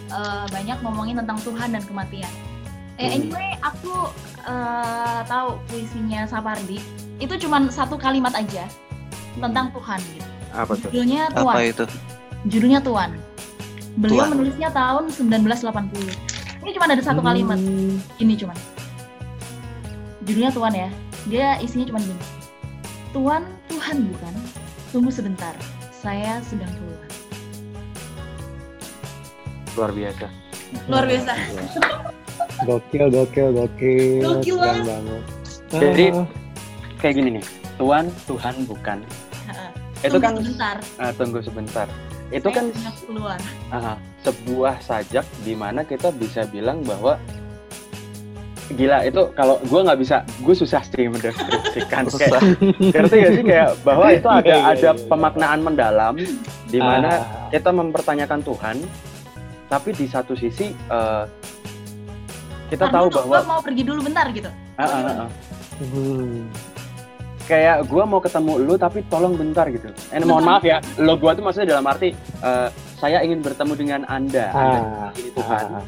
eh, 0.06 0.44
banyak 0.48 0.78
ngomongin 0.80 1.16
tentang 1.16 1.38
Tuhan 1.40 1.68
dan 1.70 1.82
kematian. 1.82 2.32
Eh, 2.96 3.06
Hmm. 3.06 3.16
anyway, 3.18 3.50
aku 3.60 3.92
eh, 4.42 5.20
tahu 5.24 5.58
puisinya 5.66 6.24
Sapardi 6.24 6.78
itu 7.18 7.34
cuma 7.38 7.58
satu 7.66 7.96
kalimat 7.96 8.30
aja 8.32 8.64
tentang 9.34 9.68
Tuhan 9.70 10.00
gitu. 10.12 10.28
Apa 10.50 10.72
tuh? 10.72 10.88
Judulnya 10.88 11.22
Apa 11.28 11.38
Tuhan. 11.42 11.56
itu? 11.66 11.84
Judulnya 12.46 12.80
Tuhan. 12.80 13.10
Beliau 13.96 14.22
Tuhan. 14.22 14.30
menulisnya 14.32 14.68
tahun 14.70 15.04
1980. 15.08 16.14
Ini 16.62 16.70
cuma 16.72 16.84
ada 16.86 17.00
satu 17.00 17.20
kalimat. 17.20 17.56
Hmm. 17.56 17.96
Ini 18.16 18.34
cuman. 18.36 18.56
Judulnya 20.22 20.50
Tuhan 20.50 20.72
ya. 20.74 20.88
Dia 21.26 21.46
isinya 21.58 21.86
cuma 21.86 21.98
gini. 21.98 22.22
Tuhan, 23.10 23.42
Tuhan 23.66 23.96
bukan. 24.06 24.34
Tunggu 24.90 25.10
sebentar. 25.10 25.54
Saya 25.92 26.38
sedang 26.42 26.70
keluar. 26.72 27.05
Luar 29.76 29.90
biasa. 29.92 30.26
Luar 30.88 31.04
biasa. 31.04 31.32
Gokil, 32.64 33.06
gokil, 33.06 33.48
gokil. 33.52 34.20
Gokil 34.22 34.56
Keren 34.56 34.80
banget. 34.80 34.86
banget. 34.88 35.22
Jadi, 35.68 36.06
Ah, 36.10 36.26
Kayak 36.96 37.14
gini 37.14 37.28
nih. 37.30 37.44
Tuhan, 37.76 38.04
Tuhan 38.24 38.54
bukan. 38.64 38.98
Heeh. 39.46 39.70
Itu 40.00 40.08
Tunggu 40.10 40.24
kan 40.24 40.32
sebentar. 40.34 40.76
ah, 40.96 41.10
tunggu 41.12 41.38
sebentar. 41.40 41.86
Itu 42.28 42.48
Saya 42.48 42.56
kan 42.56 42.64
keluar. 43.04 43.38
Ah, 43.68 43.94
sebuah 44.22 44.74
sajak 44.80 45.24
di 45.40 45.52
mana 45.52 45.84
kita 45.84 46.08
bisa 46.10 46.42
bilang 46.46 46.80
bahwa 46.82 47.20
gila 48.68 48.98
itu 49.04 49.22
kalau 49.32 49.62
gue 49.62 49.78
nggak 49.78 49.94
bisa 49.96 50.16
gue 50.40 50.50
susah 50.52 50.82
sih 50.82 51.06
mendeskripsikan 51.06 52.02
kayak 52.10 52.10
Susah. 52.10 52.42
ngerti 52.82 53.14
gak 53.16 53.32
sih 53.32 53.44
kayak 53.46 53.70
bahwa 53.80 54.06
itu 54.10 54.26
ada 54.26 54.42
Iya, 54.42 54.56
iya, 54.58 54.70
ada 54.74 54.90
iya. 54.90 55.06
pemaknaan 55.06 55.60
mendalam 55.62 56.14
di 56.66 56.80
mana 56.80 57.10
ah, 57.14 57.20
kita 57.46 57.70
mempertanyakan 57.70 58.42
Tuhan 58.42 58.76
tapi 59.66 59.90
di 59.92 60.06
satu 60.06 60.32
sisi 60.32 60.70
eh, 60.70 61.24
kita 62.66 62.86
Ntar 62.86 62.94
tahu 62.94 63.06
dulu, 63.08 63.16
bahwa 63.16 63.30
gua 63.30 63.42
mau 63.46 63.60
pergi 63.62 63.82
dulu 63.82 64.00
bentar 64.02 64.26
gitu. 64.30 64.50
Ah, 64.74 64.82
ah, 64.82 65.00
ah, 65.00 65.14
ah. 65.22 65.28
hmm. 65.78 66.40
kayak 67.46 67.86
gue 67.86 68.02
mau 68.02 68.18
ketemu 68.18 68.52
lu 68.58 68.74
tapi 68.74 69.06
tolong 69.06 69.38
bentar 69.38 69.70
gitu 69.70 69.86
eh 70.10 70.18
mohon 70.20 70.42
maaf 70.42 70.60
ya 70.60 70.82
lo 70.98 71.14
gue 71.14 71.30
tuh 71.30 71.42
maksudnya 71.42 71.78
dalam 71.78 71.86
arti 71.86 72.10
eh, 72.42 72.68
saya 72.96 73.22
ingin 73.22 73.38
bertemu 73.38 73.72
dengan 73.72 74.00
anda 74.04 74.50
anda 74.50 74.82
Ah, 75.06 75.10
ini 75.14 75.30
Tuhan 75.30 75.64
ah, 75.72 75.84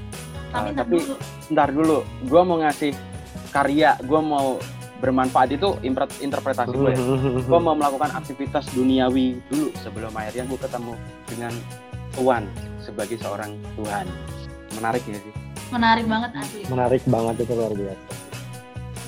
Tapi 0.48 0.54
Ah, 0.54 0.72
ntar 0.72 0.86
tapi- 0.86 1.02
dulu. 1.02 1.14
ntar 1.50 1.68
dulu 1.74 1.98
gue 2.24 2.42
mau 2.46 2.56
ngasih 2.62 2.92
karya 3.50 3.98
gue 3.98 4.20
mau 4.22 4.62
bermanfaat 4.98 5.50
itu 5.52 5.68
interpretasi 6.20 6.74
gue 6.74 6.90
ya. 6.90 6.98
hmm. 6.98 7.42
gue 7.44 7.58
mau 7.58 7.74
melakukan 7.74 8.10
aktivitas 8.14 8.70
duniawi 8.70 9.42
dulu 9.50 9.74
sebelum 9.76 10.14
akhirnya 10.14 10.46
gue 10.46 10.58
ketemu 10.58 10.94
dengan 11.26 11.52
Tuhan 12.14 12.42
sebagai 12.88 13.16
seorang 13.18 13.52
Tuhan 13.74 14.06
menarik 14.74 15.04
ya 15.04 15.18
sih 15.18 15.34
Menarik 15.68 16.08
banget 16.08 16.30
asli. 16.32 16.64
menarik 16.64 17.02
banget 17.04 17.34
itu 17.38 17.52
luar 17.52 17.68
biasa. 17.70 18.00
Tuh, 18.00 18.16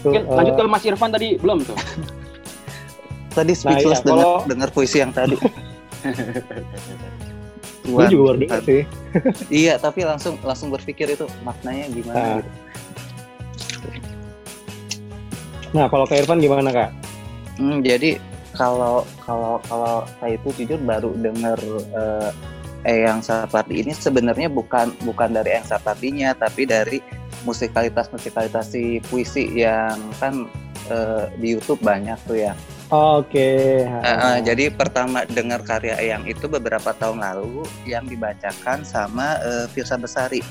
Mungkin 0.07 0.23
eh, 0.23 0.37
lanjut 0.37 0.53
ke 0.55 0.63
Mas 0.67 0.85
Irfan 0.85 1.09
tadi 1.09 1.29
belum 1.37 1.59
tuh 1.63 1.79
Tadi 3.31 3.53
speechless 3.55 3.99
iya, 3.99 4.05
kalau- 4.05 4.45
dengar 4.45 4.69
dengar 4.69 4.69
puisi 4.71 4.99
yang 4.99 5.09
tadi. 5.11 5.39
Tuhan, 7.81 8.09
juga 8.09 8.23
baru 8.27 8.39
dengar 8.39 8.61
Tuhan. 8.61 8.69
sih. 8.69 8.83
Iya, 9.63 9.75
tapi 9.77 10.01
langsung 10.03 10.37
langsung 10.41 10.69
berpikir 10.69 11.09
itu 11.09 11.25
maknanya 11.41 11.89
gimana 11.89 12.17
Ah. 12.19 12.37
gitu. 12.37 12.51
Nah, 15.71 15.87
kalau 15.87 16.05
ke 16.05 16.15
Irfan 16.15 16.39
gimana 16.39 16.69
kak? 16.69 16.91
Hmm, 17.57 17.81
jadi 17.81 18.19
kalau 18.53 19.07
kalau 19.23 19.63
kalau 19.65 19.95
saya 20.19 20.35
itu 20.35 20.51
jujur 20.59 20.81
baru 20.81 21.15
dengar 21.15 21.57
eh, 22.85 23.05
Eyang 23.05 23.21
Sapardi 23.21 23.85
ini 23.85 23.93
sebenarnya 23.93 24.49
bukan 24.49 24.93
bukan 25.05 25.37
dari 25.37 25.57
Eyang 25.57 25.69
Sapardinya 25.69 26.33
tapi 26.37 26.65
dari 26.65 26.99
musikalitas 27.45 28.13
musikalitas 28.13 28.73
si 28.73 29.01
puisi 29.09 29.49
yang 29.57 29.97
kan 30.21 30.49
eh, 30.89 31.25
di 31.41 31.57
YouTube 31.57 31.81
banyak 31.81 32.17
tuh 32.29 32.39
ya. 32.41 32.53
Oke. 32.91 33.87
Eh, 33.87 34.03
eh, 34.03 34.37
jadi 34.43 34.67
pertama 34.75 35.23
dengar 35.23 35.63
karya 35.63 35.95
Eyang 35.95 36.27
itu 36.27 36.51
beberapa 36.51 36.91
tahun 36.91 37.23
lalu 37.23 37.63
yang 37.87 38.03
dibacakan 38.11 38.83
sama 38.83 39.39
eh, 39.39 39.67
Firsa 39.71 39.95
Besari. 39.95 40.43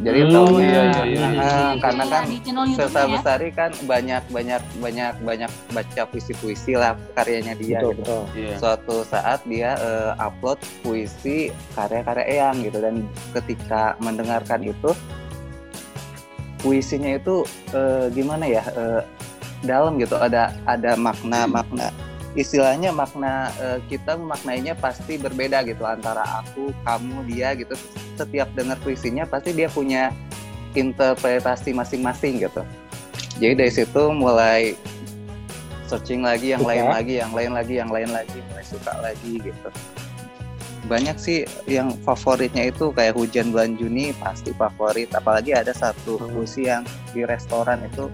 Jadi 0.00 0.18
Hmm, 0.18 0.32
tahunnya 0.32 0.64
iya, 0.64 0.82
iya, 1.04 1.04
iya. 1.04 1.44
eh, 1.44 1.72
karena 1.76 2.02
Iya, 2.02 2.10
kan 2.10 2.22
di 2.24 2.38
channel 2.40 2.64
YouTube 2.64 2.88
Firsa 2.88 3.00
ya. 3.00 3.08
Besari 3.12 3.48
kan 3.52 3.70
banyak 3.84 4.22
banyak 4.32 4.62
banyak 4.80 5.14
banyak 5.20 5.50
baca 5.70 6.02
puisi-puisi 6.08 6.72
lah 6.72 6.96
karyanya 7.12 7.52
dia 7.54 7.84
betul, 7.84 7.92
gitu. 7.92 8.00
betul. 8.00 8.22
Iya. 8.32 8.54
Suatu 8.56 8.96
saat 9.04 9.44
dia 9.44 9.76
eh, 9.76 10.12
upload 10.16 10.56
puisi 10.80 11.52
karya-karya 11.76 12.24
Eyang 12.26 12.64
gitu 12.64 12.80
dan 12.80 13.04
ketika 13.36 13.92
mendengarkan 13.98 14.64
itu 14.64 14.90
puisinya 16.60 17.16
itu 17.16 17.44
eh, 17.72 18.08
gimana 18.10 18.44
ya 18.44 18.64
eh, 18.66 19.02
dalam 19.60 20.00
gitu 20.00 20.16
ada 20.16 20.56
ada 20.64 20.96
makna 20.96 21.44
makna 21.44 21.92
istilahnya 22.32 22.90
makna 22.90 23.50
eh, 23.58 23.78
kita 23.86 24.14
memaknainya 24.14 24.74
pasti 24.74 25.18
berbeda 25.18 25.66
gitu 25.66 25.82
antara 25.82 26.22
aku 26.38 26.70
kamu 26.82 27.26
dia 27.26 27.54
gitu 27.54 27.74
setiap 28.14 28.46
dengar 28.54 28.78
puisinya 28.78 29.26
pasti 29.26 29.50
dia 29.50 29.66
punya 29.66 30.14
interpretasi 30.74 31.74
masing-masing 31.74 32.38
gitu 32.38 32.62
jadi 33.42 33.58
dari 33.58 33.72
situ 33.72 34.02
mulai 34.14 34.78
searching 35.84 36.22
lagi 36.22 36.54
yang 36.54 36.62
Suka. 36.62 36.70
lain 36.70 36.86
lagi 36.86 37.14
yang 37.18 37.32
lain 37.34 37.50
lagi 37.50 37.74
yang 37.74 37.90
lain 37.90 38.10
lagi 38.10 38.38
mulai 38.46 38.62
suka 38.62 38.92
lagi 39.02 39.32
gitu 39.42 39.68
banyak 40.80 41.16
sih 41.18 41.38
yang 41.66 41.92
favoritnya 42.00 42.70
itu 42.70 42.88
kayak 42.90 43.12
hujan 43.12 43.50
bulan 43.50 43.74
Juni 43.74 44.14
pasti 44.16 44.54
favorit 44.54 45.10
apalagi 45.10 45.52
ada 45.52 45.74
satu 45.74 46.16
Hmm. 46.16 46.30
puisi 46.32 46.64
yang 46.64 46.86
di 47.10 47.26
restoran 47.26 47.82
itu 47.84 48.06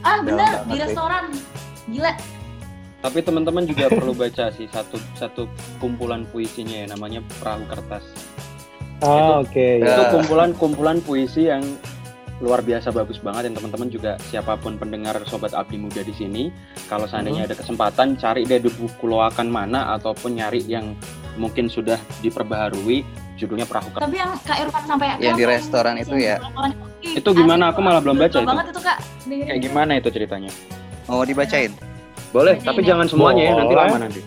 Ah 0.00 0.22
benar 0.22 0.62
di 0.64 0.76
sih. 0.76 0.86
restoran. 0.86 1.24
Gila. 1.90 2.12
Tapi 3.06 3.22
teman-teman 3.22 3.62
juga 3.62 3.86
perlu 3.98 4.10
baca 4.10 4.50
sih 4.50 4.66
satu 4.66 4.98
satu 5.14 5.46
kumpulan 5.78 6.26
puisinya 6.34 6.82
ya 6.82 6.86
namanya 6.90 7.22
Perahu 7.38 7.62
Kertas. 7.70 8.02
Oh, 9.06 9.46
oke. 9.46 9.84
Ya. 9.84 9.86
Itu 9.86 10.02
kumpulan-kumpulan 10.18 10.98
puisi 11.06 11.46
yang 11.46 11.62
luar 12.42 12.60
biasa 12.60 12.92
bagus 12.92 13.16
banget 13.22 13.48
yang 13.48 13.56
teman-teman 13.56 13.88
juga 13.88 14.20
siapa 14.28 14.60
pun 14.60 14.76
pendengar 14.76 15.16
sobat 15.24 15.56
abdi 15.56 15.80
muda 15.80 16.04
di 16.04 16.12
sini 16.12 16.52
kalau 16.84 17.08
seandainya 17.08 17.48
ada 17.48 17.56
kesempatan 17.56 18.12
cari 18.20 18.44
deh 18.44 18.60
di 18.60 18.68
buku 18.76 19.08
loakan 19.08 19.48
mana 19.48 19.96
ataupun 19.96 20.36
nyari 20.36 20.60
yang 20.68 20.92
mungkin 21.40 21.72
sudah 21.72 21.96
diperbaharui 22.20 23.06
judulnya 23.40 23.64
Perahu 23.64 23.88
Kertas. 23.92 24.04
Tapi 24.04 24.16
yang 24.20 24.32
Kak 24.44 24.58
Irfan 24.68 24.84
sampai 24.84 25.06
Yang 25.20 25.36
di 25.36 25.44
restoran 25.48 25.94
yang 25.96 26.04
itu 26.08 26.14
di 26.16 26.24
ya? 26.28 26.36
restoran 26.40 26.70
itu, 27.04 27.28
gimana? 27.32 27.64
Aku 27.72 27.80
malah 27.80 28.00
belum 28.04 28.16
baca 28.20 28.36
itu. 28.40 28.48
banget 28.48 28.66
itu 28.72 28.80
Kak. 28.84 28.98
Kayak 29.28 29.60
gimana 29.60 29.92
itu 29.96 30.08
ceritanya? 30.12 30.52
mau 31.06 31.22
dibacain 31.22 31.70
Boleh, 32.28 32.54
tapi 32.58 32.80
jangan 32.82 33.06
semuanya 33.06 33.42
ya, 33.44 33.52
nanti 33.54 33.74
lama 33.74 33.96
nanti. 33.98 34.20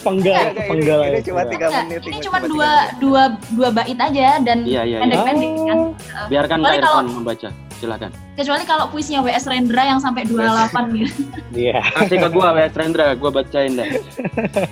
Penggal, 0.00 0.44
penggal. 0.64 1.00
ini, 1.02 1.10
ini 1.10 1.20
cuma 1.22 1.42
tiga 1.44 1.66
menit 1.68 2.00
ini 2.02 2.18
cuma 2.20 2.38
dua 2.40 2.70
dua 2.96 3.22
dua 3.50 3.68
bait 3.70 3.94
aja 3.94 4.40
dan 4.40 4.58
Iya, 4.62 4.82
iya, 4.82 4.96
iya. 4.96 4.98
pendek-pendek 5.00 5.50
kan. 5.60 5.78
Biarkan 6.26 6.56
Kak 6.56 6.64
Boleh 6.64 6.78
kalau- 6.78 6.96
Irfan 6.98 7.06
membaca. 7.12 7.50
Silakan. 7.74 8.10
Kecuali 8.32 8.62
kalau 8.62 8.86
puisinya 8.88 9.20
WS 9.20 9.44
Rendra 9.44 9.82
yang 9.84 9.98
sampai 9.98 10.22
28 10.22 10.94
gitu. 10.94 11.18
Iya. 11.66 11.82
Kasih 11.82 12.16
ke 12.16 12.28
gua, 12.30 12.54
Wes 12.54 12.70
Rendra, 12.72 13.10
gua 13.12 13.30
bacain 13.32 13.74
dah. 13.74 13.90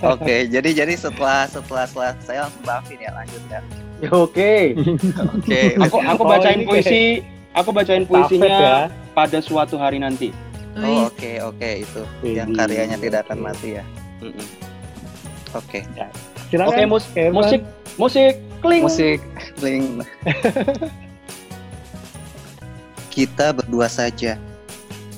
oke 0.06 0.36
jadi 0.46 0.68
jadi 0.76 0.94
setelah 0.94 1.44
setelah 1.44 1.84
setelah 1.84 2.10
saya 2.22 2.38
langsung 2.46 2.62
maafin 2.64 2.96
ya 2.96 3.10
lanjut 3.12 3.42
ya 3.44 3.60
Oke. 4.08 4.54
oke 5.18 5.60
Aku 5.82 5.96
aku 6.00 6.22
Oh, 6.22 6.28
bacain 6.28 6.62
puisi, 6.62 7.20
aku 7.50 7.68
bacain 7.68 8.06
puisinya 8.06 8.48
ya. 8.48 8.76
pada 9.10 9.38
suatu 9.38 9.74
hari 9.74 9.98
nanti. 9.98 10.30
Oh 10.78 11.10
oke 11.10 11.30
oke 11.42 11.70
itu 11.82 12.02
yang 12.22 12.54
Widih, 12.54 12.58
karyanya 12.58 12.96
tidak 13.00 13.20
akan 13.26 13.38
mati 13.42 13.68
ya? 13.80 13.84
Oke. 15.50 15.82
Silakan. 16.50 16.70
Oke, 16.70 16.82
mus 16.86 17.04
Irfan. 17.14 17.34
musik, 17.34 17.60
musik, 17.98 18.34
kling. 18.62 18.82
musik 18.86 19.18
bling 19.58 20.02
kita 23.10 23.50
berdua 23.50 23.90
saja. 23.90 24.38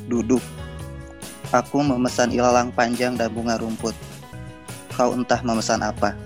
Duduk. 0.08 0.40
Aku 1.52 1.84
memesan 1.84 2.32
ilalang 2.32 2.72
panjang 2.72 3.14
dan 3.14 3.28
bunga 3.28 3.60
rumput. 3.60 3.92
Kau 4.96 5.12
entah 5.12 5.44
memesan 5.44 5.84
apa. 5.84 6.16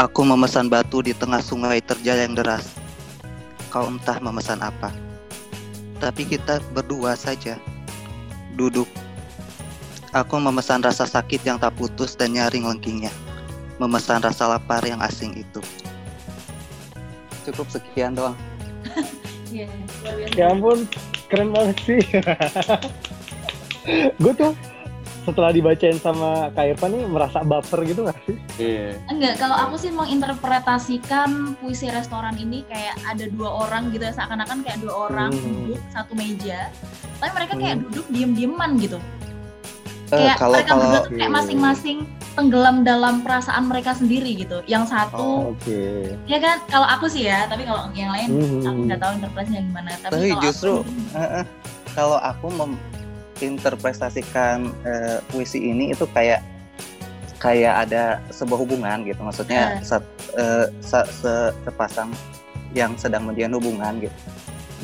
Aku 0.00 0.24
memesan 0.24 0.72
batu 0.72 1.04
di 1.04 1.12
tengah 1.12 1.44
sungai 1.44 1.84
terjal 1.84 2.16
yang 2.16 2.32
deras. 2.32 2.72
Kau 3.68 3.84
entah 3.84 4.16
memesan 4.16 4.64
apa 4.64 5.09
tapi 6.00 6.24
kita 6.24 6.64
berdua 6.72 7.14
saja. 7.14 7.60
Duduk. 8.56 8.88
Aku 10.10 10.42
memesan 10.42 10.82
rasa 10.82 11.06
sakit 11.06 11.46
yang 11.46 11.62
tak 11.62 11.76
putus 11.78 12.18
dan 12.18 12.34
nyaring 12.34 12.66
lengkingnya. 12.66 13.12
Memesan 13.78 14.24
rasa 14.24 14.50
lapar 14.50 14.82
yang 14.82 14.98
asing 14.98 15.38
itu. 15.38 15.62
Cukup 17.46 17.68
sekian 17.70 18.16
doang. 18.16 18.34
Iya. 19.50 19.66
Ya 20.38 20.54
ampun, 20.54 20.86
keren 21.26 21.50
banget 21.50 21.74
sih. 21.82 21.98
gue 24.22 24.32
tuh 24.38 24.54
setelah 25.20 25.50
dibacain 25.50 25.96
sama 25.96 26.48
Kak 26.50 26.64
Irfan 26.66 26.90
nih 26.90 27.04
merasa 27.04 27.40
baper 27.40 27.84
gitu 27.84 28.02
gak 28.02 28.16
sih? 28.24 28.36
Iya. 28.56 28.96
Enggak, 29.06 29.36
kalau 29.36 29.56
aku 29.58 29.76
sih 29.76 29.90
menginterpretasikan 29.90 31.28
puisi 31.56 31.86
restoran 31.88 32.34
ini 32.34 32.64
kayak 32.64 32.96
ada 33.04 33.28
dua 33.28 33.50
orang 33.62 33.90
gitu 33.90 34.02
ya, 34.02 34.12
seakan-akan 34.12 34.60
kayak 34.60 34.80
dua 34.80 34.94
orang 35.06 35.30
Hmm. 35.30 35.68
duduk 35.68 35.80
satu 35.90 36.12
meja, 36.14 36.72
tapi 37.16 37.30
mereka 37.34 37.52
kayak 37.54 37.76
Hmm. 37.76 37.84
duduk 37.86 38.06
diem-dieman 38.08 38.70
gitu. 38.78 38.98
Eh, 40.10 40.18
Kayak 40.18 40.36
kalau 40.36 40.54
mereka 40.56 40.68
kalau 40.68 40.82
berdua 40.82 41.00
tuh 41.00 41.12
kayak 41.14 41.30
masing-masing 41.30 41.98
tenggelam 42.30 42.76
dalam 42.82 43.14
perasaan 43.20 43.62
mereka 43.64 43.94
sendiri 43.94 44.34
gitu. 44.34 44.58
Yang 44.66 44.90
satu, 44.90 45.54
Oke. 45.54 46.14
ya 46.26 46.38
kan, 46.38 46.58
kalau 46.66 46.86
aku 46.88 47.06
sih 47.06 47.30
ya, 47.30 47.46
tapi 47.46 47.62
kalau 47.62 47.86
yang 47.94 48.10
lain 48.10 48.28
Hmm. 48.28 48.66
aku 48.66 48.78
nggak 48.88 48.98
tahu 48.98 49.12
interpretasinya 49.16 49.62
gimana. 49.62 49.90
Tapi, 50.00 50.10
Tapi 50.10 50.26
kalau 50.28 50.42
justru- 50.42 50.82
aku, 50.82 51.14
Eh, 51.14 51.30
eh, 51.38 51.44
kalau 51.92 52.18
aku 52.18 52.46
menginterpretasikan 53.40 54.68
eh, 54.84 55.18
puisi 55.26 55.64
ini 55.64 55.90
itu 55.90 56.04
kayak 56.06 56.44
kayak 57.40 57.88
ada 57.88 58.04
sebuah 58.28 58.60
hubungan 58.60 59.00
gitu 59.02 59.16
maksudnya 59.18 59.80
sat- 59.80 60.04
eh, 60.36 60.68
sa- 60.78 61.08
se- 61.08 61.56
sepasang 61.58 62.12
yang 62.70 62.92
sedang 62.94 63.24
menjalin 63.24 63.56
hubungan 63.56 63.96
gitu 63.98 64.18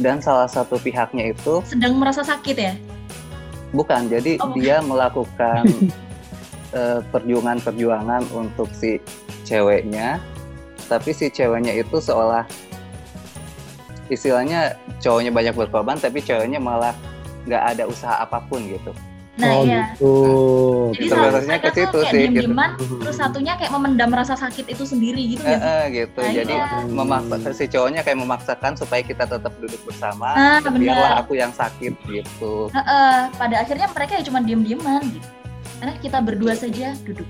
dan 0.00 0.18
salah 0.18 0.48
satu 0.48 0.76
pihaknya 0.76 1.30
itu 1.30 1.60
sedang 1.62 1.96
merasa 1.96 2.20
sakit 2.20 2.56
ya. 2.56 2.72
bukan 3.70 4.08
jadi 4.08 4.40
Oh, 4.40 4.48
bukan. 4.50 4.56
dia 4.56 4.76
melakukan 4.80 5.62
eh, 6.80 7.00
perjuangan-perjuangan 7.06 8.24
untuk 8.32 8.72
si 8.72 9.04
ceweknya 9.44 10.16
tapi 10.88 11.12
si 11.12 11.28
ceweknya 11.28 11.76
itu 11.76 12.00
seolah 12.00 12.48
istilahnya 14.06 14.74
cowoknya 14.98 15.28
banyak 15.28 15.54
berkorban 15.54 15.98
tapi 15.98 16.22
ceweknya 16.22 16.56
malah 16.56 16.94
nggak 17.46 17.62
ada 17.72 17.82
usaha 17.86 18.14
apa 18.20 18.42
pun 18.44 18.60
gitu 18.66 18.90
Nah 19.36 19.52
oh 19.52 19.68
iya. 19.68 19.92
gitu. 19.92 20.12
Jadi 20.96 21.12
salah 21.12 21.28
ke 21.28 21.44
mereka 21.44 21.68
tuh 21.68 21.76
situ 21.76 21.84
kayak 21.92 22.08
sih, 22.08 22.08
gitu. 22.08 22.32
diem-dieman, 22.32 22.70
terus 23.04 23.16
satunya 23.20 23.52
kayak 23.60 23.68
memendam 23.68 24.08
rasa 24.08 24.32
sakit 24.32 24.64
itu 24.64 24.84
sendiri 24.88 25.20
gitu 25.28 25.44
Eh, 25.44 25.52
ya. 25.52 25.58
eh, 25.60 25.84
gitu 25.92 26.20
Nah, 26.24 26.32
jadi 26.32 26.54
iya. 26.56 26.80
memaksa 26.88 27.52
si 27.52 27.68
cowoknya 27.68 28.00
kayak 28.00 28.16
memaksakan 28.16 28.72
supaya 28.80 29.04
kita 29.04 29.28
tetap 29.28 29.52
duduk 29.60 29.76
bersama 29.84 30.32
Nah, 30.32 30.64
biarlah 30.64 31.20
aku 31.20 31.36
yang 31.36 31.52
sakit 31.52 31.92
gitu 32.08 32.72
Heeh, 32.72 33.28
pada 33.36 33.54
akhirnya 33.60 33.92
mereka 33.92 34.12
ya 34.16 34.24
cuma 34.24 34.40
diem-dieman 34.40 35.04
gitu. 35.04 35.28
Karena 35.76 35.92
kita 36.00 36.18
berdua 36.24 36.56
saja 36.56 36.96
duduk. 37.04 37.28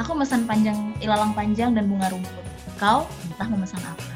Aku 0.00 0.16
memesan 0.16 0.48
panjang 0.48 0.96
ilalang 0.98 1.36
panjang 1.36 1.76
dan 1.76 1.84
bunga 1.84 2.08
rumput. 2.08 2.44
Kau 2.80 3.04
entah 3.28 3.48
memesan 3.52 3.84
apa. 3.84 4.13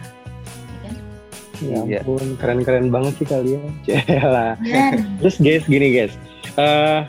Ya 1.58 1.82
Iya. 1.82 2.00
ampun, 2.06 2.38
keren-keren 2.38 2.86
banget 2.88 3.12
sih 3.18 3.26
kalian. 3.26 3.62
Celah. 3.86 4.54
Dan 4.62 5.18
Terus 5.18 5.36
guys, 5.42 5.64
gini 5.66 5.88
guys. 5.90 6.14
Eh, 6.54 7.00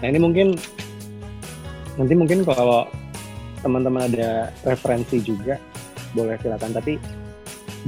nah 0.00 0.06
ini 0.08 0.18
mungkin 0.20 0.56
nanti 2.00 2.14
mungkin 2.16 2.44
kalau 2.48 2.88
teman-teman 3.60 4.08
ada 4.08 4.48
referensi 4.64 5.20
juga 5.20 5.60
boleh 6.16 6.40
silakan. 6.40 6.72
Tapi 6.72 6.96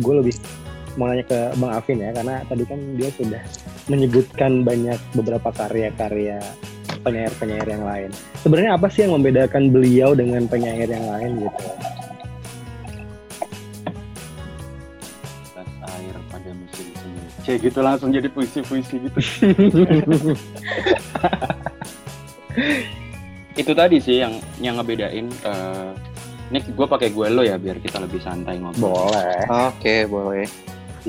gue 0.01 0.15
lebih 0.21 0.35
mau 1.01 1.09
nanya 1.09 1.25
ke 1.25 1.39
Bang 1.57 1.73
Afin 1.73 2.05
ya, 2.05 2.13
karena 2.13 2.45
tadi 2.45 2.65
kan 2.69 2.81
dia 3.01 3.09
sudah 3.17 3.41
menyebutkan 3.89 4.61
banyak 4.61 5.01
beberapa 5.17 5.49
karya-karya 5.49 6.37
penyair-penyair 7.03 7.67
yang 7.67 7.83
lain. 7.83 8.11
Sebenarnya 8.45 8.77
apa 8.77 8.87
sih 8.93 9.09
yang 9.09 9.17
membedakan 9.17 9.73
beliau 9.73 10.13
dengan 10.15 10.45
penyair 10.47 10.87
yang 10.87 11.09
lain 11.09 11.49
gitu? 11.49 11.61
Kayak 17.43 17.59
gitu 17.71 17.81
langsung 17.83 18.15
jadi 18.15 18.31
puisi-puisi 18.31 18.97
gitu. 19.03 19.19
Itu 23.61 23.73
tadi 23.75 23.99
sih 23.99 24.23
yang 24.23 24.39
yang 24.63 24.79
ngebedain. 24.79 25.27
eh 25.43 25.91
ini 26.53 26.61
gue 26.69 26.85
pakai 26.85 27.09
gue 27.09 27.27
lo 27.33 27.41
ya 27.41 27.57
biar 27.57 27.81
kita 27.81 27.97
lebih 27.97 28.21
santai 28.21 28.61
ngobrol. 28.61 29.09
boleh. 29.09 29.41
oke 29.49 29.97
boleh 30.05 30.45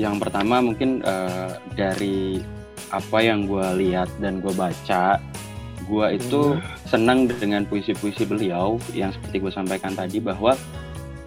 Yang 0.00 0.26
pertama 0.26 0.64
mungkin 0.64 1.04
eh, 1.04 1.52
dari 1.76 2.40
apa 2.88 3.18
yang 3.20 3.44
gue 3.44 3.62
lihat 3.84 4.08
dan 4.18 4.40
gue 4.40 4.50
baca, 4.56 5.20
gue 5.86 6.06
itu 6.16 6.58
senang 6.88 7.28
dengan 7.28 7.62
puisi-puisi 7.68 8.26
beliau 8.26 8.80
yang 8.96 9.12
seperti 9.14 9.38
gue 9.38 9.52
sampaikan 9.52 9.92
tadi 9.94 10.18
bahwa 10.18 10.58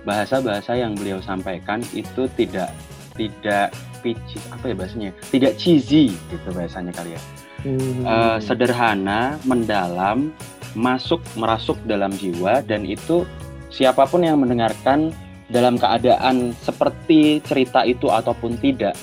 bahasa-bahasa 0.04 0.76
yang 0.76 0.96
beliau 0.96 1.20
sampaikan 1.24 1.80
itu 1.96 2.28
tidak 2.36 2.72
tidak 3.16 3.72
pitchy 4.00 4.40
apa 4.54 4.72
ya 4.72 4.76
bahasanya 4.78 5.12
tidak 5.34 5.54
cheesy 5.58 6.14
gitu 6.14 6.48
bahasanya 6.54 6.94
kali 6.94 7.16
ya 7.18 7.22
Hmm. 7.66 8.06
Eh, 8.06 8.38
sederhana 8.38 9.42
mendalam 9.42 10.30
masuk 10.78 11.20
merasuk 11.34 11.76
dalam 11.90 12.14
jiwa 12.14 12.62
dan 12.62 12.86
itu 12.86 13.26
siapa 13.74 14.06
pun 14.06 14.22
yang 14.22 14.38
mendengarkan 14.38 15.10
dalam 15.50 15.82
keadaan 15.82 16.54
seperti 16.62 17.42
cerita 17.42 17.82
itu 17.82 18.14
ataupun 18.14 18.62
tidak 18.62 18.94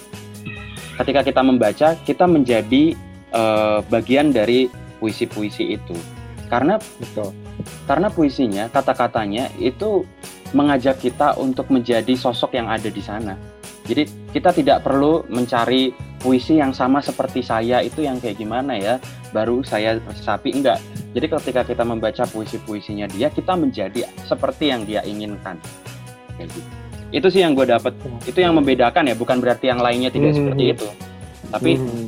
ketika 1.03 1.21
kita 1.27 1.43
membaca 1.43 1.89
kita 2.07 2.25
menjadi 2.31 2.95
eh, 3.35 3.79
bagian 3.91 4.31
dari 4.31 4.71
puisi-puisi 5.03 5.75
itu. 5.75 5.99
Karena 6.47 6.79
betul 7.03 7.35
karena 7.85 8.09
puisinya, 8.11 8.71
kata-katanya 8.71 9.51
itu 9.61 10.07
mengajak 10.55 11.03
kita 11.03 11.35
untuk 11.39 11.71
menjadi 11.71 12.15
sosok 12.15 12.55
yang 12.55 12.71
ada 12.71 12.87
di 12.87 13.03
sana. 13.03 13.35
Jadi 13.85 14.33
kita 14.33 14.51
tidak 14.57 14.81
perlu 14.81 15.29
mencari 15.29 15.93
puisi 16.25 16.57
yang 16.57 16.73
sama 16.73 17.05
seperti 17.05 17.45
saya 17.45 17.85
itu 17.85 18.01
yang 18.01 18.17
kayak 18.17 18.41
gimana 18.41 18.81
ya, 18.81 18.97
baru 19.37 19.61
saya 19.61 20.01
resapi 20.01 20.57
enggak. 20.57 20.81
Jadi 21.13 21.27
ketika 21.29 21.63
kita 21.69 21.85
membaca 21.85 22.25
puisi-puisinya 22.25 23.05
dia, 23.13 23.29
kita 23.29 23.53
menjadi 23.53 24.09
seperti 24.25 24.73
yang 24.73 24.89
dia 24.89 25.05
inginkan. 25.05 25.61
Kayak 26.41 26.49
gitu. 26.57 26.69
Itu 27.15 27.27
sih 27.31 27.45
yang 27.45 27.53
gue 27.53 27.69
dapat. 27.69 27.93
Itu 28.25 28.41
yang 28.41 28.57
membedakan 28.57 29.07
ya, 29.07 29.15
bukan 29.15 29.39
berarti 29.39 29.69
yang 29.69 29.79
lainnya 29.79 30.09
tidak 30.09 30.33
Mhm. 30.33 30.39
seperti 30.41 30.65
itu. 30.73 30.89
Tapi 31.53 31.73
Mhm. 31.77 32.05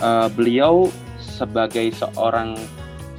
eh, 0.00 0.28
beliau 0.34 0.90
sebagai 1.20 1.88
seorang 1.94 2.58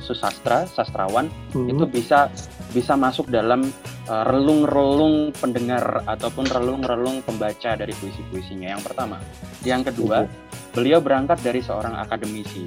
susastra, 0.04 0.68
sastrawan 0.68 1.32
Mhm. 1.56 1.68
itu 1.74 1.84
bisa 1.88 2.28
bisa 2.72 2.96
masuk 2.96 3.28
dalam 3.28 3.68
uh, 3.68 3.91
relung-relung 4.10 5.30
pendengar 5.38 6.02
ataupun 6.10 6.50
relung-relung 6.50 7.22
pembaca 7.22 7.78
dari 7.78 7.94
puisi-puisinya. 7.94 8.74
Yang 8.74 8.92
pertama, 8.92 9.22
yang 9.62 9.86
kedua, 9.86 10.26
beliau 10.74 11.00
berangkat 11.04 11.42
dari 11.46 11.62
seorang 11.62 11.96
akademisi. 12.00 12.66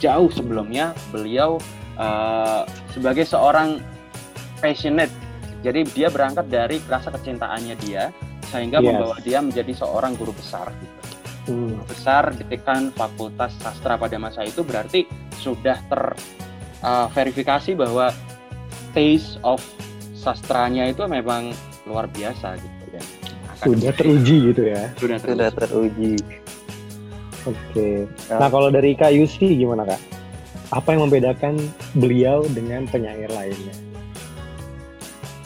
Jauh 0.00 0.32
sebelumnya 0.32 0.96
beliau 1.12 1.60
uh, 2.00 2.64
sebagai 2.96 3.28
seorang 3.28 3.76
passionate. 4.64 5.12
Jadi 5.60 5.84
dia 5.92 6.08
berangkat 6.08 6.48
dari 6.48 6.80
rasa 6.88 7.12
kecintaannya 7.12 7.76
dia 7.84 8.08
sehingga 8.48 8.80
Yes. 8.80 8.86
membawa 8.88 9.16
dia 9.20 9.38
menjadi 9.44 9.72
seorang 9.76 10.16
guru 10.16 10.32
besar 10.32 10.72
gitu 10.80 11.00
Mhm. 11.48 11.88
besar 11.88 12.32
di 12.36 12.44
dekan 12.46 12.92
Fakultas 12.92 13.52
Sastra 13.60 13.96
pada 13.96 14.16
masa 14.20 14.44
itu 14.44 14.60
berarti 14.60 15.08
sudah 15.40 15.80
terverifikasi 15.88 17.72
bahwa 17.74 18.12
taste 18.92 19.40
of 19.42 19.60
sastranya 20.20 20.84
itu 20.84 21.00
memang 21.02 21.56
luar 21.82 22.04
biasa 22.06 22.54
gitu 22.54 22.84
ya. 22.92 23.02
sudah 23.56 23.92
teruji 23.92 24.36
gitu 24.46 24.62
ya 24.66 24.92
Sudah 24.94 25.16
teruji. 25.16 25.32
Sudah 25.32 25.50
teruji. 25.50 26.12
oke 27.42 27.88
nah 28.30 28.48
kalau 28.48 28.68
dari 28.68 28.92
Kak 28.92 29.10
Yusi 29.10 29.56
gimana 29.56 29.84
Kak 29.84 30.00
apa 30.70 30.88
yang 30.90 31.02
membedakan 31.02 31.54
beliau 31.94 32.44
dengan 32.48 32.84
penyair 32.86 33.28
lainnya 33.28 33.72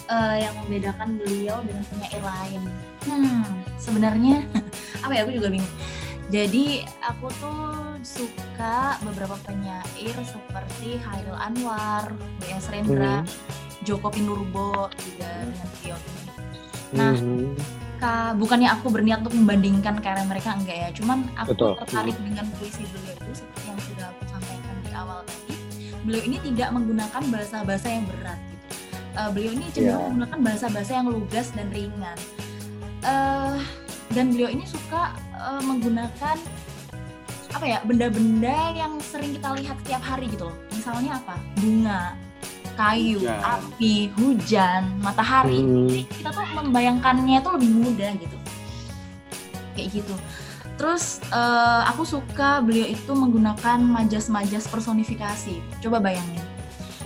Eh, 0.04 0.36
yang 0.38 0.52
membedakan 0.60 1.16
beliau 1.16 1.64
dengan 1.64 1.80
penyair 1.88 2.20
lain. 2.20 2.60
Hmm, 3.02 3.40
sebenarnya 3.74 4.44
apa 5.02 5.10
ya 5.10 5.24
aku 5.24 5.32
juga 5.32 5.48
bingung. 5.48 5.74
Jadi 6.28 6.64
aku 7.00 7.32
tuh 7.34 7.64
suka 8.04 9.00
beberapa 9.00 9.32
penyair 9.42 10.12
seperti 10.20 11.00
Hairil 11.00 11.34
Anwar, 11.34 12.12
W.S. 12.38 12.68
Rendra, 12.68 13.24
Hmm. 13.24 13.63
Joko 13.84 14.08
Pinurbo 14.08 14.88
juga 14.96 15.28
dengan 15.44 15.68
beliau 15.78 15.96
ini. 16.00 16.20
Nah. 16.94 17.14
Ka- 17.94 18.34
bukannya 18.34 18.68
aku 18.68 18.90
berniat 18.90 19.22
untuk 19.22 19.38
membandingkan 19.38 20.02
karya 20.02 20.26
mereka 20.26 20.58
enggak 20.58 20.76
ya, 20.76 20.88
cuman 20.92 21.24
aku 21.38 21.54
Betul. 21.54 21.72
tertarik 21.78 22.16
dengan 22.18 22.44
puisi 22.58 22.82
beliau 22.90 23.14
itu 23.14 23.32
seperti 23.38 23.64
yang 23.70 23.80
sudah 23.80 24.06
aku 24.10 24.22
sampaikan 24.28 24.74
di 24.82 24.90
awal 24.92 25.18
tadi. 25.22 25.54
Beliau 26.04 26.22
ini 26.26 26.36
tidak 26.42 26.68
menggunakan 26.74 27.22
bahasa-bahasa 27.30 27.86
yang 27.88 28.04
berat 28.10 28.40
gitu. 28.50 28.66
Eh, 29.14 29.28
beliau 29.30 29.50
ini 29.54 29.64
cenderung 29.70 29.94
Ya. 29.94 30.06
menggunakan 30.10 30.38
bahasa-bahasa 30.42 30.92
yang 30.92 31.06
lugas 31.08 31.46
dan 31.54 31.66
ringan. 31.70 32.18
Eh, 33.04 33.56
dan 34.10 34.24
beliau 34.34 34.50
ini 34.50 34.64
suka 34.66 35.02
eh, 35.32 35.62
menggunakan 35.62 36.36
apa 37.54 37.64
ya 37.64 37.78
benda-benda 37.86 38.74
yang 38.74 38.98
sering 38.98 39.38
kita 39.38 39.54
lihat 39.54 39.78
setiap 39.86 40.02
hari 40.02 40.26
gitu 40.26 40.50
loh. 40.50 40.56
Misalnya 40.74 41.22
apa? 41.22 41.38
Bunga, 41.62 42.18
kayu, 42.74 43.18
Hujan. 43.18 43.40
api, 43.40 43.94
hujan, 44.12 44.82
matahari. 44.98 45.58
Hmm. 45.58 45.86
Jadi 45.86 46.00
kita 46.10 46.30
tuh 46.30 46.46
membayangkannya 46.54 47.38
tuh 47.40 47.52
lebih 47.54 47.70
mudah 47.72 48.10
gitu. 48.14 48.36
Kayak 49.72 49.88
gitu. 49.94 50.14
Terus 50.74 51.04
eh, 51.26 51.82
aku 51.86 52.02
suka 52.02 52.58
beliau 52.58 52.86
itu 52.86 53.12
menggunakan 53.12 53.78
majas-majas 53.78 54.66
personifikasi. 54.66 55.58
Coba 55.78 55.98
bayangin. 55.98 56.42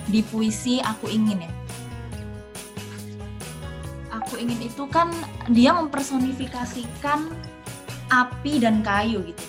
Di 0.09 0.25
puisi 0.25 0.81
Aku 0.81 1.05
Ingin 1.07 1.45
ya. 1.45 1.53
Aku 4.11 4.37
Ingin 4.37 4.61
itu 4.63 4.85
kan 4.89 5.13
dia 5.49 5.73
mempersonifikasikan 5.73 7.29
api 8.09 8.53
dan 8.57 8.81
kayu 8.81 9.21
gitu. 9.23 9.45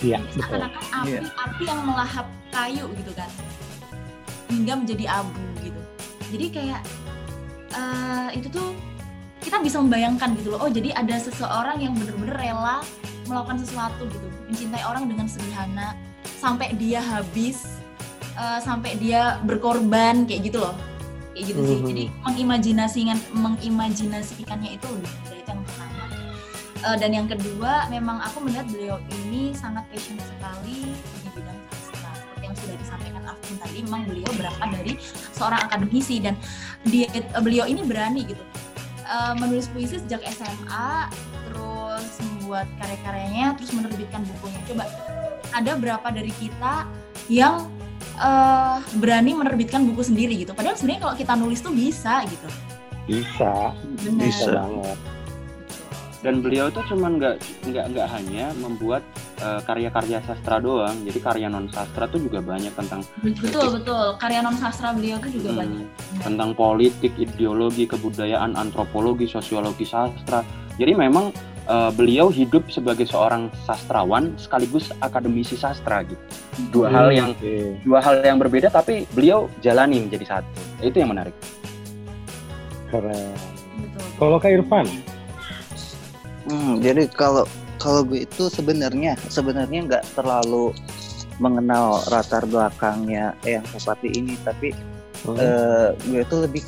iya 0.00 0.16
betul 0.20 0.40
seakan-akan 0.40 0.84
api 0.96 1.08
Iya. 1.10 1.20
api 1.34 1.62
yang 1.64 1.80
melahap 1.84 2.26
kayu 2.48 2.84
gitu 2.94 3.12
kan 3.12 3.28
hingga 4.50 4.74
menjadi 4.82 5.04
abu 5.22 5.42
gitu. 5.62 5.80
Jadi 6.34 6.46
kayak 6.50 6.82
eh, 7.74 8.28
itu 8.38 8.48
tuh 8.50 8.74
kita 9.40 9.56
bisa 9.64 9.80
membayangkan 9.80 10.36
gitu 10.36 10.52
loh 10.52 10.60
oh 10.60 10.70
jadi 10.70 10.92
ada 10.92 11.16
seseorang 11.16 11.80
yang 11.80 11.96
bener-bener 11.96 12.36
rela 12.36 12.84
melakukan 13.24 13.64
sesuatu 13.64 14.04
gitu 14.12 14.28
mencintai 14.52 14.84
orang 14.84 15.08
dengan 15.08 15.24
sederhana 15.24 15.96
sampai 16.40 16.76
dia 16.76 17.00
habis 17.00 17.80
eh, 18.36 18.60
sampai 18.60 18.96
dia 18.96 19.38
berkorban 19.44 20.24
kayak 20.24 20.52
gitu 20.52 20.58
loh. 20.60 20.74
Kayak 21.36 21.44
gitu 21.54 21.60
sih. 21.62 21.78
Mhm. 21.78 21.86
jadi 21.88 22.04
mengimajinasikan 22.26 23.18
mengimajinasikannya 23.32 24.70
itu 24.76 24.86
lebih 24.90 25.12
itu 25.36 25.48
yang 25.48 25.62
pertama. 25.64 26.04
Eh, 26.80 26.96
dan 26.96 27.10
yang 27.12 27.28
kedua, 27.28 27.86
memang 27.92 28.24
aku 28.24 28.40
melihat 28.40 28.66
beliau 28.72 28.96
ini 29.24 29.52
sangat 29.52 29.84
passionate 29.92 30.24
sekali 30.24 30.96
Afin 33.50 33.58
tadi, 33.58 33.78
memang 33.82 34.06
beliau 34.06 34.30
berangkat 34.38 34.68
dari 34.78 34.92
seorang 35.34 35.60
akademisi 35.66 36.22
dan 36.22 36.38
dia, 36.86 37.10
beliau 37.42 37.66
ini 37.66 37.82
berani 37.82 38.22
gitu 38.30 38.44
eh, 39.10 39.34
menulis 39.34 39.66
puisi 39.74 39.98
sejak 39.98 40.22
SMA, 40.30 41.10
terus 41.50 42.06
membuat 42.22 42.70
karya-karyanya, 42.78 43.58
terus 43.58 43.74
menerbitkan 43.74 44.22
bukunya. 44.22 44.60
Coba 44.70 44.86
ada 45.50 45.72
berapa 45.74 46.08
dari 46.14 46.30
kita 46.38 46.86
yang 47.26 47.66
eh, 48.22 48.76
berani 49.02 49.34
menerbitkan 49.34 49.82
buku 49.82 50.06
sendiri 50.06 50.38
gitu? 50.46 50.54
Padahal 50.54 50.78
sebenarnya 50.78 51.10
kalau 51.10 51.16
kita 51.18 51.32
nulis 51.34 51.58
tuh 51.58 51.74
bisa 51.74 52.22
gitu. 52.30 52.46
bisa 53.10 53.74
Benar. 54.06 54.22
bisa 54.22 54.46
Bisa. 54.46 54.50
banget 54.54 54.98
Dan 56.20 56.44
beliau 56.44 56.68
itu 56.68 56.84
cuman 56.84 57.16
nggak 57.16 57.36
nggak 57.72 57.84
nggak 57.96 58.08
hanya 58.12 58.52
membuat 58.60 59.00
eh, 59.40 59.60
karya-karya 59.64 60.20
sastra 60.20 60.60
doang. 60.60 60.92
Jadi 61.08 61.16
karya 61.16 61.48
non 61.48 61.64
sastra 61.72 62.04
tuh 62.04 62.20
juga 62.20 62.44
banyak 62.44 62.76
tentang 62.76 63.00
Betul 63.24 63.80
betul. 63.80 64.20
Karya 64.20 64.44
non 64.44 64.52
sastra 64.52 64.92
beliau 64.92 65.16
tuh 65.16 65.32
juga 65.32 65.56
Hmm, 65.56 65.60
banyak. 65.64 65.86
Tentang 66.20 66.50
politik, 66.52 67.16
ideologi, 67.16 67.88
kebudayaan, 67.88 68.52
antropologi, 68.52 69.24
sosiologi 69.24 69.88
sastra. 69.88 70.44
Jadi 70.76 70.92
memang 70.92 71.32
eh, 71.64 71.90
beliau 71.96 72.28
hidup 72.28 72.68
sebagai 72.68 73.08
seorang 73.08 73.48
sastrawan 73.64 74.36
sekaligus 74.36 74.92
akademisi 75.00 75.56
sastra 75.56 76.04
gitu. 76.04 76.20
Dua 76.68 76.92
hal 76.92 77.08
yang 77.16 77.32
Oke. 77.32 77.80
dua 77.80 78.04
hal 78.04 78.20
yang 78.20 78.36
berbeda 78.36 78.68
tapi 78.68 79.08
beliau 79.16 79.48
jalani 79.64 80.04
menjadi 80.04 80.36
satu. 80.36 80.52
Itu 80.84 81.00
yang 81.00 81.16
menarik. 81.16 81.32
keren 82.90 83.32
kalau 84.18 84.36
Kak 84.36 84.50
Irfan 84.50 84.82
Hmm, 86.48 86.80
jadi 86.80 87.04
kalau 87.12 87.44
kalau 87.80 88.04
gue 88.04 88.24
itu 88.28 88.48
sebenarnya 88.52 89.16
sebenarnya 89.28 89.80
nggak 89.88 90.04
terlalu 90.16 90.72
mengenal 91.40 92.04
latar 92.12 92.44
belakangnya 92.44 93.32
yang 93.48 93.64
Bupati 93.72 94.12
ini, 94.12 94.36
tapi 94.44 94.76
Hmm. 95.20 95.36
eh, 95.36 95.88
gue 96.08 96.20
itu 96.24 96.36
lebih 96.40 96.64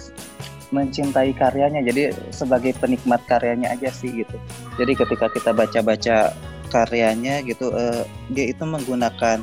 mencintai 0.73 1.33
karyanya. 1.37 1.81
Jadi 1.85 2.13
sebagai 2.33 2.77
penikmat 2.77 3.21
karyanya 3.29 3.73
aja 3.73 3.89
sih 3.93 4.25
gitu. 4.25 4.37
Jadi 4.77 4.93
ketika 4.97 5.29
kita 5.33 5.53
baca-baca 5.53 6.33
karyanya 6.73 7.45
gitu, 7.45 7.73
eh, 7.77 8.05
dia 8.33 8.53
itu 8.53 8.65
menggunakan 8.65 9.41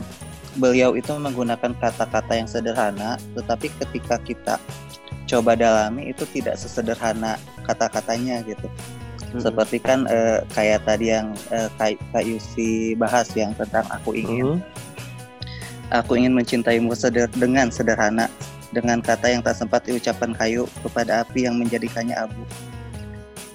beliau 0.58 0.98
itu 0.98 1.14
menggunakan 1.14 1.78
kata-kata 1.78 2.34
yang 2.34 2.50
sederhana, 2.50 3.22
tetapi 3.38 3.70
ketika 3.78 4.18
kita 4.26 4.56
coba 5.30 5.54
dalami 5.54 6.10
itu 6.10 6.26
tidak 6.34 6.58
sesederhana 6.58 7.38
kata-katanya 7.62 8.42
gitu 8.50 8.66
seperti 9.38 9.78
kan 9.78 10.10
eh, 10.10 10.42
kayak 10.58 10.90
tadi 10.90 11.14
yang 11.14 11.30
eh, 11.54 11.70
Kak, 11.78 12.02
Kak 12.10 12.26
Yusi 12.26 12.98
bahas 12.98 13.30
yang 13.38 13.54
tentang 13.54 13.86
aku 13.94 14.18
ingin 14.18 14.58
Mhm. 14.58 14.60
aku 15.94 16.18
ingin 16.18 16.34
mencintaimu 16.34 16.94
seder- 16.98 17.30
dengan 17.38 17.70
sederhana 17.70 18.26
dengan 18.74 19.02
kata 19.02 19.30
yang 19.30 19.42
tak 19.42 19.58
sempat 19.58 19.86
diucapkan 19.86 20.34
kayu 20.34 20.66
kepada 20.86 21.26
api 21.26 21.50
yang 21.50 21.58
menjadikannya 21.58 22.14
abu. 22.14 22.42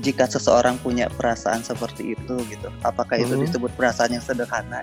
Jika 0.02 0.26
seseorang 0.26 0.74
punya 0.82 1.06
perasaan 1.06 1.62
seperti 1.62 2.18
itu 2.18 2.34
gitu 2.50 2.66
apakah 2.82 3.14
itu 3.14 3.38
disebut 3.38 3.70
perasaan 3.78 4.18
yang 4.18 4.24
sederhana 4.26 4.82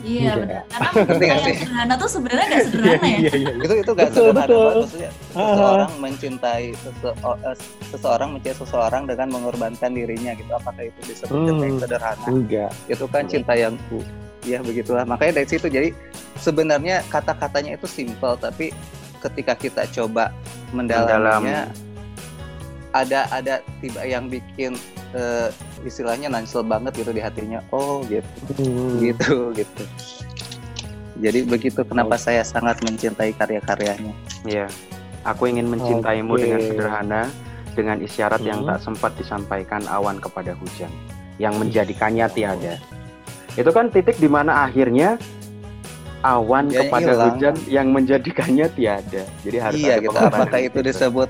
Iya 0.00 0.20
Iya. 0.20 0.32
benar. 0.36 0.62
Karena 0.70 1.24
yang 1.24 1.40
sederhana 1.44 1.94
tuh 1.94 2.08
sebenarnya 2.08 2.46
nggak 2.46 2.64
sederhana 2.64 3.06
ya. 3.06 3.18
iya 3.18 3.32
iya 3.36 3.52
itu 3.54 3.74
itu 3.76 3.90
gak 3.90 4.06
Betul, 4.06 4.14
sederhana 4.14 4.40
betul. 4.40 4.60
banget 4.60 4.80
maksudnya 4.80 5.10
seseorang 5.30 5.92
mencintai 5.98 6.66
eh, 6.72 7.56
seseorang 7.90 8.28
mencintai 8.32 8.56
seseorang 8.58 9.02
dengan 9.04 9.28
mengorbankan 9.30 9.90
dirinya 9.92 10.32
gitu 10.32 10.50
apakah 10.50 10.82
itu 10.82 11.00
disebut 11.04 11.30
cinta 11.30 11.52
yang 11.60 11.70
Hmm. 11.70 11.82
sederhana 11.82 12.24
enggak 12.26 12.70
itu 12.86 13.04
kan 13.06 13.24
cinta 13.24 13.52
yang 13.54 13.74
ya 14.40 14.58
begitulah 14.60 15.04
makanya 15.04 15.32
dari 15.38 15.48
situ 15.48 15.66
jadi 15.68 15.88
sebenarnya 16.36 17.04
kata-katanya 17.06 17.76
itu 17.76 17.84
simple 17.84 18.34
tapi 18.34 18.72
ketika 19.20 19.52
kita 19.52 19.82
coba 19.90 20.32
mendalaminya 20.72 21.68
ada 22.90 23.28
ada 23.30 23.54
tiba 23.78 24.02
yang 24.02 24.26
bikin 24.26 24.74
eh, 25.12 25.48
istilahnya 25.82 26.28
nansel 26.28 26.60
banget 26.60 26.92
gitu 26.96 27.10
di 27.10 27.18
hatinya 27.18 27.60
oh 27.70 28.00
gitu 28.04 28.28
Hmm. 28.56 28.98
gitu 28.98 29.52
gitu 29.52 29.84
jadi 31.16 31.44
begitu 31.44 31.80
kenapa 31.82 32.16
saya 32.16 32.40
sangat 32.40 32.80
mencintai 32.80 33.32
karya-karyanya 33.32 34.14
Iya. 34.42 34.66
Aku 35.22 35.44
ingin 35.44 35.68
mencintaimu 35.68 36.32
Oke. 36.32 36.42
dengan 36.42 36.60
sederhana, 36.62 37.22
dengan 37.70 38.00
isyarat 38.00 38.40
yang 38.40 38.64
Hmm. 38.64 38.72
tak 38.72 38.78
sempat 38.80 39.12
disampaikan 39.14 39.84
awan 39.84 40.16
kepada 40.16 40.56
hujan, 40.56 40.88
yang 41.36 41.52
menjadikannya 41.54 42.24
tiada. 42.26 42.80
Itu 43.52 43.68
kan 43.68 43.92
titik 43.92 44.16
di 44.16 44.32
mana 44.32 44.64
akhirnya 44.64 45.20
awan 46.20 46.72
Ya, 46.72 46.88
kepada 46.88 47.12
hilang. 47.12 47.24
hujan 47.36 47.54
yang 47.68 47.92
menjadikannya 47.92 48.72
tiada. 48.72 49.28
Jadi 49.44 49.56
harus 49.56 49.76
iya 49.78 49.96
ada 49.96 50.04
gitu 50.04 50.16
apakah 50.16 50.56
itu 50.58 50.72
situ. 50.74 50.88
disebut 50.88 51.28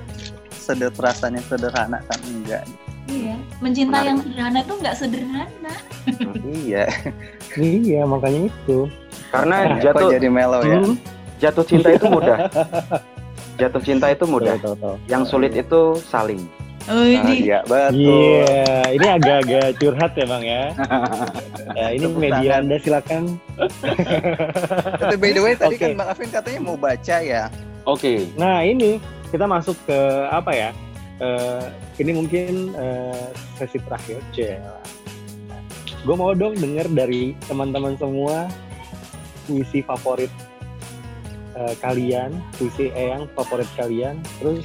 seder 0.52 0.90
perasaan 0.90 1.34
yang 1.34 1.46
sederhana 1.46 1.98
kan 2.00 2.20
enggak 2.22 2.62
Iya, 3.10 3.34
mencintai 3.58 3.90
Menarik. 3.90 4.06
yang 4.06 4.18
sederhana 4.22 4.58
itu 4.60 4.74
nggak 4.76 4.94
sederhana. 4.94 5.72
iya 6.46 6.84
Iya, 7.52 8.00
makanya 8.04 8.40
itu. 8.46 8.78
Karena 9.28 9.56
kok 9.68 9.82
jatuh 9.82 10.08
jadi 10.12 10.28
mellow 10.28 10.62
ya 10.62 10.78
Hmm. 10.78 10.94
jatuh 11.36 11.64
cinta 11.64 11.88
itu 11.90 12.06
mudah. 12.06 12.38
Jatuh 13.56 13.82
cinta 13.82 14.06
itu 14.08 14.24
mudah. 14.24 14.54
Tahu, 14.56 14.72
tahu, 14.72 14.74
tahu. 14.78 14.94
Yang 15.04 15.22
sulit 15.26 15.52
itu 15.52 15.80
saling. 16.04 16.40
Oh, 16.88 17.04
ini 17.04 17.44
iya 17.44 17.60
betul 17.62 17.92
Iya, 17.92 18.64
ini 18.90 19.06
agak-agak 19.10 19.66
curhat 19.76 20.12
ya 20.12 20.24
bang 20.24 20.42
ya. 20.42 20.62
ya 21.76 21.86
ini 21.94 22.06
Tepuk 22.08 22.18
media 22.18 22.40
tangan. 22.50 22.60
anda 22.62 22.76
silakan. 22.80 23.22
Itu 24.96 25.16
by 25.16 25.30
the 25.30 25.40
way 25.40 25.54
tadi 25.54 25.76
Oke. 25.76 25.82
kan 25.82 25.90
Bang 25.94 26.08
Afin 26.08 26.28
katanya 26.30 26.60
mau 26.62 26.76
baca 26.76 27.16
ya. 27.20 27.42
Oke. 27.84 28.32
Nah 28.34 28.62
ini 28.62 28.96
kita 29.28 29.44
masuk 29.44 29.76
ke 29.84 29.98
apa 30.26 30.50
ya? 30.50 30.70
Eh, 31.20 31.64
ini 32.00 32.16
mungkin 32.16 32.72
eh, 32.72 33.28
sesi 33.61 33.76
terakhir, 33.85 34.24
Cel. 34.33 34.64
Gue 36.00 36.16
mau 36.16 36.33
dong 36.33 36.56
denger 36.56 36.88
dari 36.96 37.37
teman-teman 37.44 37.92
semua 38.00 38.48
puisi 39.44 39.85
favorit 39.85 40.33
eh, 41.61 41.74
kalian, 41.85 42.33
puisi 42.56 42.88
eyang 42.96 43.28
favorit 43.37 43.68
kalian. 43.76 44.16
Terus 44.40 44.64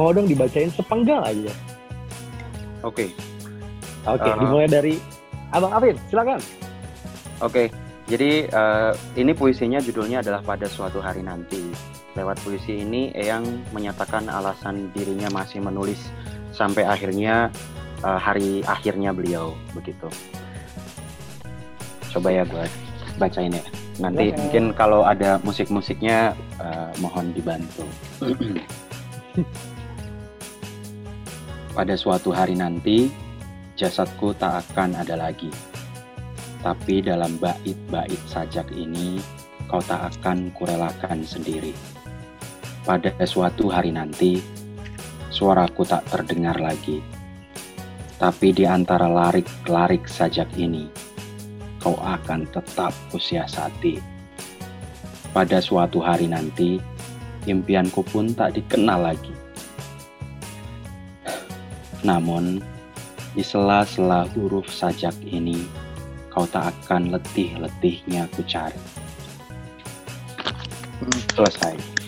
mau 0.00 0.16
dong 0.16 0.24
dibacain 0.24 0.72
sepenggal 0.72 1.28
aja. 1.28 1.52
Oke. 2.80 3.12
Oke, 4.08 4.24
Uh-huh. 4.24 4.40
dimulai 4.40 4.64
dari 4.64 4.94
Abang 5.52 5.76
Afin, 5.76 5.92
silakan. 6.08 6.40
Oke, 7.44 7.68
jadi 8.08 8.48
eh, 8.48 8.92
ini 9.20 9.36
puisinya 9.36 9.76
judulnya 9.76 10.24
adalah 10.24 10.40
pada 10.40 10.64
suatu 10.72 11.04
hari 11.04 11.20
nanti. 11.20 11.68
Lewat 12.18 12.42
puisi 12.42 12.82
ini, 12.82 13.14
Eyang 13.14 13.46
menyatakan 13.70 14.26
alasan 14.26 14.90
dirinya 14.90 15.30
masih 15.30 15.62
menulis 15.62 16.10
sampai 16.50 16.82
akhirnya 16.82 17.54
eh, 18.02 18.18
hari 18.18 18.66
akhirnya 18.66 19.14
beliau 19.14 19.54
begitu. 19.70 20.10
Coba 22.10 22.34
ya 22.34 22.42
gue 22.42 22.66
bacain 23.14 23.54
ya. 23.54 23.62
Nanti 24.00 24.32
Boleh. 24.32 24.38
mungkin 24.40 24.64
kalau 24.74 25.06
ada 25.06 25.38
musik-musiknya 25.46 26.34
eh, 26.58 26.90
mohon 26.98 27.30
dibantu. 27.30 27.86
Pada 31.70 31.94
suatu 31.94 32.34
hari 32.34 32.58
nanti, 32.58 33.06
jasadku 33.78 34.34
tak 34.34 34.66
akan 34.66 34.98
ada 34.98 35.14
lagi. 35.14 35.54
Tapi 36.60 37.00
dalam 37.00 37.38
bait-bait 37.38 38.20
sajak 38.26 38.68
ini, 38.74 39.22
kau 39.70 39.80
tak 39.80 40.12
akan 40.12 40.50
kurelakan 40.52 41.22
sendiri. 41.22 41.72
Pada 42.80 43.12
suatu 43.28 43.68
hari 43.68 43.92
nanti, 43.92 44.40
suaraku 45.28 45.84
tak 45.84 46.00
terdengar 46.08 46.56
lagi. 46.56 47.04
Tapi 48.16 48.56
di 48.56 48.64
antara 48.64 49.04
larik-larik 49.04 50.08
sajak 50.08 50.48
ini, 50.56 50.88
kau 51.76 51.96
akan 52.00 52.48
tetap 52.48 52.96
kusiasati. 53.12 54.00
Pada 55.32 55.60
suatu 55.60 56.00
hari 56.00 56.28
nanti, 56.28 56.80
impianku 57.44 58.00
pun 58.04 58.32
tak 58.32 58.56
dikenal 58.56 59.12
lagi. 59.12 59.36
Namun, 62.00 62.64
di 63.36 63.44
sela-sela 63.44 64.24
huruf 64.32 64.72
sajak 64.72 65.14
ini, 65.20 65.68
kau 66.32 66.48
tak 66.48 66.72
akan 66.72 67.12
letih-letihnya 67.12 68.24
ku 68.32 68.40
cari. 68.48 68.80
Hmm. 71.00 71.20
Selesai. 71.36 71.99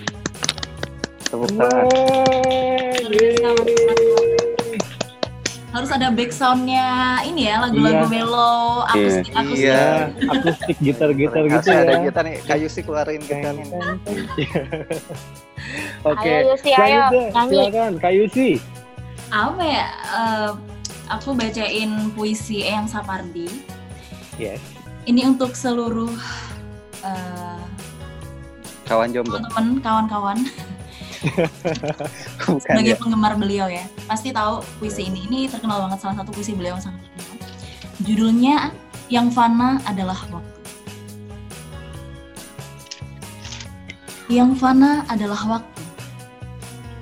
Tepuk 1.32 1.48
tangan. 1.50 1.86
harus 5.72 5.88
ada 5.88 6.12
back 6.12 6.28
soundnya 6.28 6.84
ini 7.24 7.48
ya 7.48 7.64
lagu-lagu 7.64 8.04
Iya. 8.04 8.12
melo 8.12 8.84
akustik 8.84 9.32
akustik. 9.32 9.64
Iya. 9.64 9.88
akustik 10.28 10.76
gitar-gitar 10.78 11.42
gitu 11.42 11.56
Harusnya 11.64 11.80
ada 11.80 11.88
ya. 11.90 12.00
gitar 12.04 12.22
nih, 12.28 12.36
kayu 12.44 12.66
sih 12.68 12.82
keluarin 12.84 13.24
gitar 13.24 13.52
nih. 13.56 13.66
Oke, 16.04 16.32
Ayo 16.76 17.00
silakan 17.32 17.92
Kak 17.96 18.12
Yusi. 18.12 18.60
Apa 19.32 19.62
ya? 19.64 19.86
eh, 20.12 20.50
aku 21.08 21.32
bacain 21.32 21.90
puisi 22.12 22.68
Eyang 22.68 22.84
Sapardi. 22.84 23.48
Yes. 24.36 24.60
Ini 25.02 25.24
untuk 25.26 25.56
seluruh 25.56 26.12
eh, 27.00 27.62
Kawan 28.84 29.08
jomblo. 29.08 29.40
teman-teman, 29.40 29.80
kawan-kawan 29.80 30.38
Bukan 32.46 32.60
sebagai 32.60 32.94
ya. 32.94 32.98
penggemar 32.98 33.32
beliau 33.38 33.66
ya. 33.70 33.86
Pasti 34.10 34.34
tahu 34.34 34.60
puisi 34.82 35.06
ini. 35.06 35.26
Ini 35.30 35.38
terkenal 35.50 35.86
banget 35.88 36.02
salah 36.02 36.18
satu 36.18 36.30
puisi 36.34 36.52
beliau 36.52 36.74
yang 36.76 36.84
sangat 36.84 37.00
terkenal. 37.06 37.38
Judulnya 38.02 38.56
Yang 39.06 39.28
Fana 39.36 39.78
Adalah 39.86 40.18
Waktu. 40.30 40.52
Yang 44.32 44.64
fana 44.64 45.04
adalah 45.12 45.36
waktu. 45.44 45.82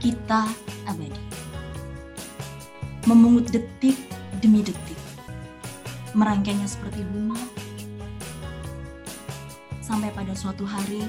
Kita 0.03 0.51
abadi. 0.83 1.23
Memungut 3.07 3.55
detik 3.55 3.95
demi 4.43 4.67
detik. 4.67 4.99
Merangkainya 6.11 6.67
seperti 6.67 7.07
bunga. 7.07 7.39
Sampai 9.79 10.11
pada 10.11 10.35
suatu 10.35 10.67
hari 10.67 11.07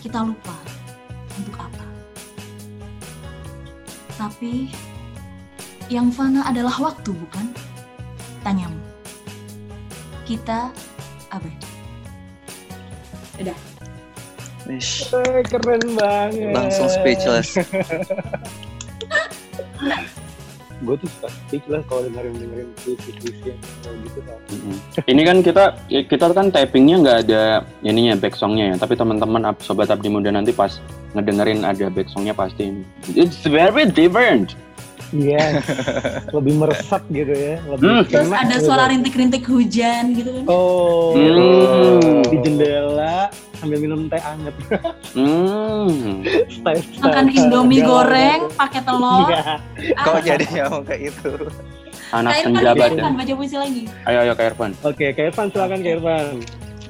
kita 0.00 0.24
lupa 0.24 0.56
untuk 1.36 1.60
apa. 1.60 1.87
Tapi 4.18 4.68
yang 5.88 6.10
fana 6.10 6.42
adalah 6.44 6.74
waktu, 6.76 7.14
bukan? 7.14 7.54
Tanyamu. 8.42 8.82
Kita 10.26 10.74
abadi. 11.30 11.68
Ish, 14.68 15.08
Eh, 15.16 15.40
keren 15.48 15.80
banget. 15.96 16.52
Langsung 16.52 16.92
speechless. 16.92 17.56
Gue 20.78 20.94
tuh 20.94 21.10
suka 21.10 21.26
speechless 21.48 21.82
kalau 21.90 22.06
dengerin 22.06 22.38
dengerin 22.38 22.68
puisi-puisi 22.78 23.50
yang 23.50 23.58
kayak 23.82 23.96
gitu 24.06 24.20
kan. 24.22 24.38
Ini 25.10 25.22
kan 25.26 25.36
kita 25.42 25.64
kita 26.06 26.24
kan 26.30 26.46
typingnya 26.54 26.96
nggak 27.02 27.18
ada 27.26 27.42
ininya 27.82 28.14
back 28.14 28.38
songnya 28.38 28.74
ya, 28.74 28.76
tapi 28.78 28.94
teman-teman 28.94 29.42
sobat 29.58 29.90
abdi 29.90 30.06
muda 30.06 30.30
nanti 30.30 30.54
pas 30.54 30.78
ngedengerin 31.18 31.66
ada 31.66 31.90
back 31.90 32.06
songnya 32.14 32.32
pasti 32.32 32.70
it's 33.18 33.42
very 33.42 33.90
different. 33.90 34.54
Iya. 35.12 35.64
lebih 36.36 36.60
meresap 36.60 37.02
gitu 37.08 37.32
ya. 37.32 37.56
Lebih 37.64 38.08
Terus 38.08 38.28
kena 38.28 38.36
ada 38.44 38.56
gitu. 38.56 38.66
suara 38.68 38.84
rintik-rintik 38.92 39.44
hujan 39.48 40.12
gitu 40.12 40.30
kan. 40.36 40.44
Oh. 40.48 41.16
Hmm. 41.16 42.22
Di 42.28 42.36
jendela 42.44 43.32
sambil 43.56 43.78
minum 43.80 44.06
teh 44.06 44.20
anget. 44.20 44.54
Hmm. 45.16 46.22
Style-style 46.60 47.02
Makan 47.02 47.26
indomie 47.32 47.82
goreng 47.82 48.52
pakai 48.54 48.80
telur. 48.84 49.28
Iya. 49.32 49.42
Kok 49.96 50.18
jadi 50.24 50.44
ngomong 50.44 50.84
kayak 50.84 51.02
itu? 51.12 51.32
Anak 52.08 52.40
Kak 52.40 52.44
senja 52.48 52.72
badan. 52.72 53.12
Baca 53.16 53.32
puisi 53.36 53.56
lagi. 53.56 53.82
Ayo 54.08 54.18
ayo 54.24 54.32
Kak 54.32 54.56
Irfan. 54.56 54.72
Oke, 54.80 55.12
Kak 55.12 55.24
Irfan 55.32 55.52
silakan 55.52 55.80
Kak 55.84 55.92
Irfan. 56.00 56.26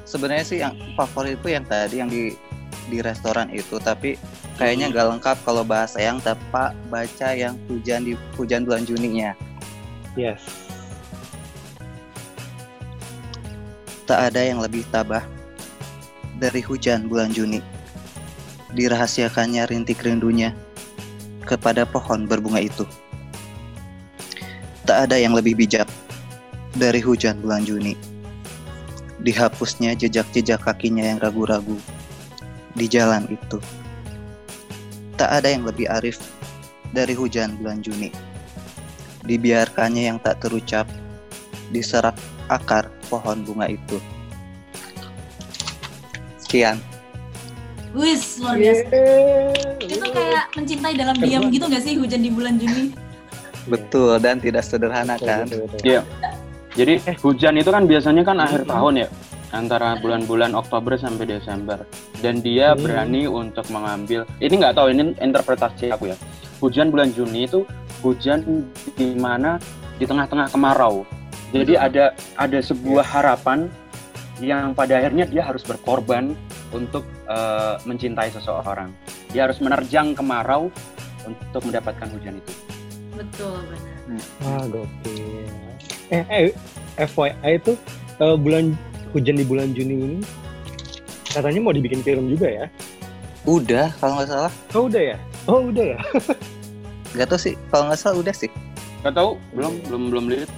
Sebenarnya 0.07 0.45
sih 0.47 0.57
yang 0.63 0.73
favorit 0.95 1.37
itu 1.37 1.47
yang 1.53 1.65
tadi 1.67 1.95
yang 2.01 2.09
di 2.09 2.33
di 2.89 2.99
restoran 3.05 3.53
itu, 3.53 3.77
tapi 3.77 4.17
kayaknya 4.57 4.89
nggak 4.89 5.07
lengkap 5.15 5.37
kalau 5.45 5.61
bahasa 5.61 6.01
yang 6.01 6.17
tepat 6.19 6.73
baca 6.89 7.29
yang 7.37 7.55
hujan 7.69 8.03
di 8.03 8.13
hujan 8.35 8.65
bulan 8.65 8.83
Juninya. 8.83 9.37
Yes. 10.17 10.41
Tak 14.09 14.33
ada 14.33 14.41
yang 14.41 14.57
lebih 14.57 14.81
tabah 14.89 15.21
dari 16.41 16.65
hujan 16.65 17.05
bulan 17.05 17.29
Juni. 17.29 17.61
Dirahasiakannya 18.73 19.69
rintik 19.69 20.01
rindunya 20.01 20.57
kepada 21.45 21.85
pohon 21.85 22.25
berbunga 22.25 22.65
itu. 22.65 22.89
Tak 24.89 25.09
ada 25.09 25.21
yang 25.21 25.37
lebih 25.37 25.53
bijak 25.53 25.85
dari 26.73 26.97
hujan 26.97 27.37
bulan 27.45 27.61
Juni. 27.61 27.93
dihapusnya 29.19 29.95
jejak-jejak 29.99 30.63
kakinya 30.63 31.03
yang 31.03 31.19
ragu-ragu 31.19 31.75
di 32.73 32.85
jalan 32.85 33.25
itu. 33.29 33.57
Tak 35.17 35.41
ada 35.41 35.47
yang 35.51 35.67
lebih 35.67 35.89
arif 35.89 36.21
dari 36.95 37.13
hujan 37.13 37.59
bulan 37.59 37.83
Juni. 37.83 38.09
Dibiarkannya 39.27 40.03
yang 40.09 40.17
tak 40.23 40.41
terucap 40.41 40.87
diserak 41.69 42.15
akar 42.49 42.89
pohon 43.11 43.45
bunga 43.45 43.69
itu. 43.69 44.01
Sekian. 46.41 46.81
Wis, 47.93 48.37
luar 48.37 48.57
biasa. 48.57 48.85
Itu 49.81 50.05
kayak 50.13 50.45
mencintai 50.53 50.93
dalam 50.93 51.17
Keren 51.17 51.25
diam 51.29 51.43
gitu 51.49 51.65
gak 51.69 51.83
sih 51.83 51.93
hujan 51.97 52.21
di 52.21 52.29
bulan 52.29 52.57
Juni? 52.61 52.93
Betul 53.69 54.17
dan 54.21 54.41
tidak 54.41 54.65
sederhana 54.65 55.17
kan? 55.17 55.45
Betul, 55.45 55.65
betul, 55.65 55.77
betul. 55.77 55.85
Iya. 55.85 56.01
Jadi 56.77 56.93
hujan 57.25 57.53
itu 57.57 57.69
kan 57.73 57.83
biasanya 57.89 58.23
kan 58.23 58.37
akhir 58.39 58.69
tahun 58.69 59.03
ya, 59.03 59.07
antara 59.51 59.97
bulan-bulan 59.97 60.53
Oktober 60.53 60.95
sampai 61.01 61.25
Desember. 61.25 61.81
Dan 62.19 62.43
dia 62.43 62.75
Hmm. 62.75 62.83
berani 62.83 63.23
untuk 63.25 63.63
mengambil. 63.71 64.27
Ini 64.43 64.51
nggak 64.51 64.75
tahu 64.75 64.91
ini 64.91 65.15
interpretasi 65.17 65.91
aku 65.91 66.11
ya. 66.11 66.17
Hujan 66.59 66.91
bulan 66.91 67.15
Juni 67.15 67.47
itu 67.47 67.63
hujan 68.03 68.43
di 68.99 69.15
mana 69.15 69.55
di 69.95 70.03
tengah-tengah 70.03 70.51
kemarau. 70.51 71.07
Jadi 71.55 71.79
Betul. 71.79 71.87
ada 71.87 72.05
ada 72.35 72.59
sebuah 72.59 73.05
harapan 73.07 73.71
yang 74.39 74.71
pada 74.71 74.99
akhirnya 74.99 75.27
dia 75.27 75.43
harus 75.43 75.63
berkorban 75.63 76.35
untuk 76.71 77.07
eh, 77.27 77.75
mencintai 77.87 78.29
seseorang. 78.31 78.91
Dia 79.31 79.47
harus 79.47 79.59
menerjang 79.59 80.11
kemarau 80.13 80.67
untuk 81.23 81.61
mendapatkan 81.63 82.07
hujan 82.09 82.39
itu. 82.39 82.53
Betul, 83.15 83.59
benar. 83.67 84.21
Ah, 84.43 84.63
gokil. 84.65 85.47
Eh, 86.09 86.23
eh, 86.27 86.51
FYI 86.97 87.51
itu 87.55 87.73
eh, 88.19 88.35
bulan 88.35 88.73
hujan 89.11 89.35
di 89.37 89.45
bulan 89.45 89.71
Juni 89.71 89.95
ini 89.95 90.19
katanya 91.29 91.59
mau 91.59 91.71
dibikin 91.71 92.01
film 92.01 92.27
juga 92.27 92.47
ya? 92.47 92.65
Udah 93.43 93.93
kalau 93.97 94.17
nggak 94.17 94.29
salah. 94.29 94.51
Oh 94.73 94.85
udah 94.85 95.03
ya? 95.05 95.17
Oh 95.45 95.59
udah 95.65 95.85
ya? 95.87 95.99
Gak 97.17 97.25
tau 97.25 97.39
sih. 97.39 97.57
Kalau 97.67 97.89
nggak 97.89 97.97
salah 97.97 98.17
udah 98.17 98.35
sih. 98.35 98.51
Gak 99.01 99.15
tahu, 99.15 99.33
belum 99.51 99.73
belum 99.83 100.03
belum 100.11 100.25
lihat. 100.29 100.49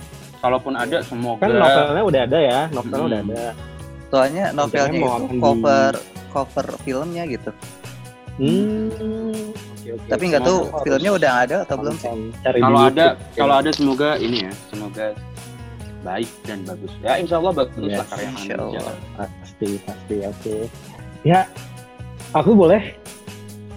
Kalaupun 0.42 0.74
ada 0.74 1.00
semoga 1.00 1.40
Kan 1.40 1.54
novelnya 1.54 2.04
udah 2.04 2.22
ada 2.26 2.40
ya, 2.42 2.60
novelnya 2.70 2.98
Hmm. 2.98 3.08
udah 3.08 3.20
ada. 3.22 3.44
Soalnya 4.10 4.44
novelnya 4.52 4.92
itu 4.92 5.08
akan 5.08 5.22
di- 5.24 5.40
cover 5.40 5.94
cover 6.28 6.66
filmnya 6.82 7.24
gitu. 7.26 7.52
Hmm. 8.36 8.90
Oke 9.72 9.90
oke. 9.94 10.08
Tapi 10.10 10.24
nggak 10.28 10.44
tahu 10.44 10.60
filmnya 10.82 11.12
udah 11.14 11.32
ada 11.40 11.58
atau 11.64 11.76
belum 11.78 11.96
sih. 11.96 12.10
kalau 12.58 12.80
ada 12.84 13.06
kalau 13.32 13.56
ada 13.56 13.72
semoga 13.72 14.10
ini 14.18 14.44
ya 14.44 14.52
semoga 14.68 15.06
baik 16.02 16.30
dan 16.44 16.62
bagus 16.64 16.90
ya 17.00 17.16
insya 17.16 17.38
Allah 17.38 17.54
bagus 17.56 17.78
Yes, 17.80 17.96
lah 17.96 18.08
karya 18.08 18.30
insya 18.32 18.56
Allah. 18.58 18.94
pasti 19.16 19.68
pasti 19.82 20.16
oke. 20.22 20.56
Ya, 21.22 21.46
aku 22.32 22.52
boleh 22.52 22.82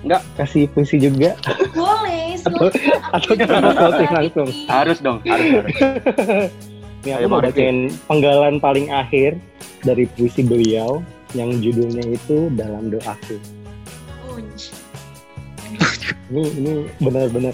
Nggak. 0.01 0.21
kasih 0.35 0.65
puisi 0.69 0.97
juga 0.97 1.37
Boleh, 1.73 2.37
Atau- 2.39 2.73
atau 3.11 3.33
kita 3.35 3.57
closing 3.73 4.11
langsung? 4.11 4.49
harus 4.67 4.99
dong 4.99 5.19
harus 5.23 5.49
harus 5.55 5.77
Ayo, 7.05 7.21
aku 7.21 7.29
mau 7.29 7.37
bacain 7.39 7.79
penggalan 8.09 8.57
paling 8.59 8.89
akhir 8.89 9.37
dari 9.81 10.09
puisi 10.11 10.41
beliau 10.41 11.05
yang 11.33 11.53
judulnya 11.55 12.01
itu 12.11 12.49
dalam 12.51 12.89
doaku. 12.89 13.37
Ini 16.25 16.43
ini 16.55 16.73
benar-benar 16.99 17.53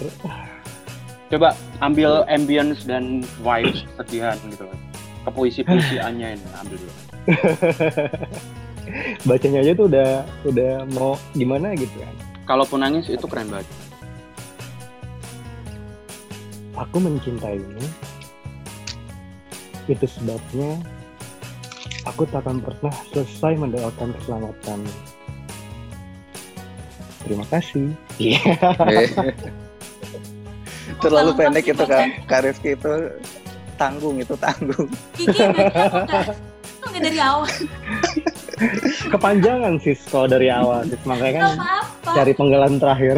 coba 1.31 1.55
ambil 1.79 2.27
ambience 2.27 2.83
dan 2.83 3.23
vibes 3.39 3.87
kesedihan 3.95 4.37
gitu 4.51 4.67
loh 4.67 4.77
ke 5.21 5.29
puisi 5.31 5.61
puisiannya 5.63 6.35
ini 6.35 6.47
ambil 6.59 6.77
dulu 6.77 6.93
bacanya 9.29 9.59
aja 9.63 9.71
tuh 9.77 9.85
udah 9.87 10.09
udah 10.43 10.71
mau 10.97 11.15
gimana 11.31 11.71
gitu 11.79 11.95
kan. 12.01 12.15
kalaupun 12.43 12.83
nangis 12.83 13.07
itu 13.07 13.23
keren 13.29 13.47
banget 13.47 13.69
Aku 16.79 16.97
mencintaimu. 17.03 17.83
Itu 19.85 20.05
sebabnya 20.07 20.79
aku 22.07 22.23
tak 22.31 22.47
akan 22.47 22.63
pernah 22.63 22.95
selesai 23.13 23.59
mendoakan 23.59 24.15
keselamatanmu. 24.17 24.93
Terima 27.27 27.45
kasih. 27.53 27.93
Iya. 28.17 28.41
Terlalu 30.99 31.31
pendek 31.33 31.65
itu 31.67 31.83
kan. 31.83 32.07
Karifki 32.25 32.73
itu 32.73 32.91
tanggung 33.75 34.17
itu 34.17 34.33
tanggung. 34.37 34.87
Kiki 35.13 35.41
dari 35.41 35.73
awal 35.73 36.03
kan? 36.05 36.25
Itu 36.61 36.85
nggak 36.87 37.03
dari 37.03 37.19
awal. 37.19 37.47
Kepanjangan 39.09 39.73
sih 39.81 39.95
kalau 40.07 40.27
dari 40.27 40.47
awal. 40.47 40.85
Sis. 40.85 41.01
Makanya 41.03 41.33
kan 41.33 41.45
apa-apa. 41.55 42.11
cari 42.13 42.31
penggalan 42.33 42.73
terakhir. 42.77 43.15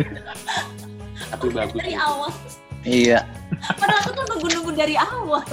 tapi 1.30 1.47
bagus 1.49 1.80
Dari 1.80 1.95
awal. 1.97 2.30
Iya. 2.84 3.19
Padahal 3.73 3.99
aku 4.02 4.12
tuh 4.12 4.23
nunggu-nunggu 4.28 4.71
dari 4.73 4.95
awal. 4.95 5.43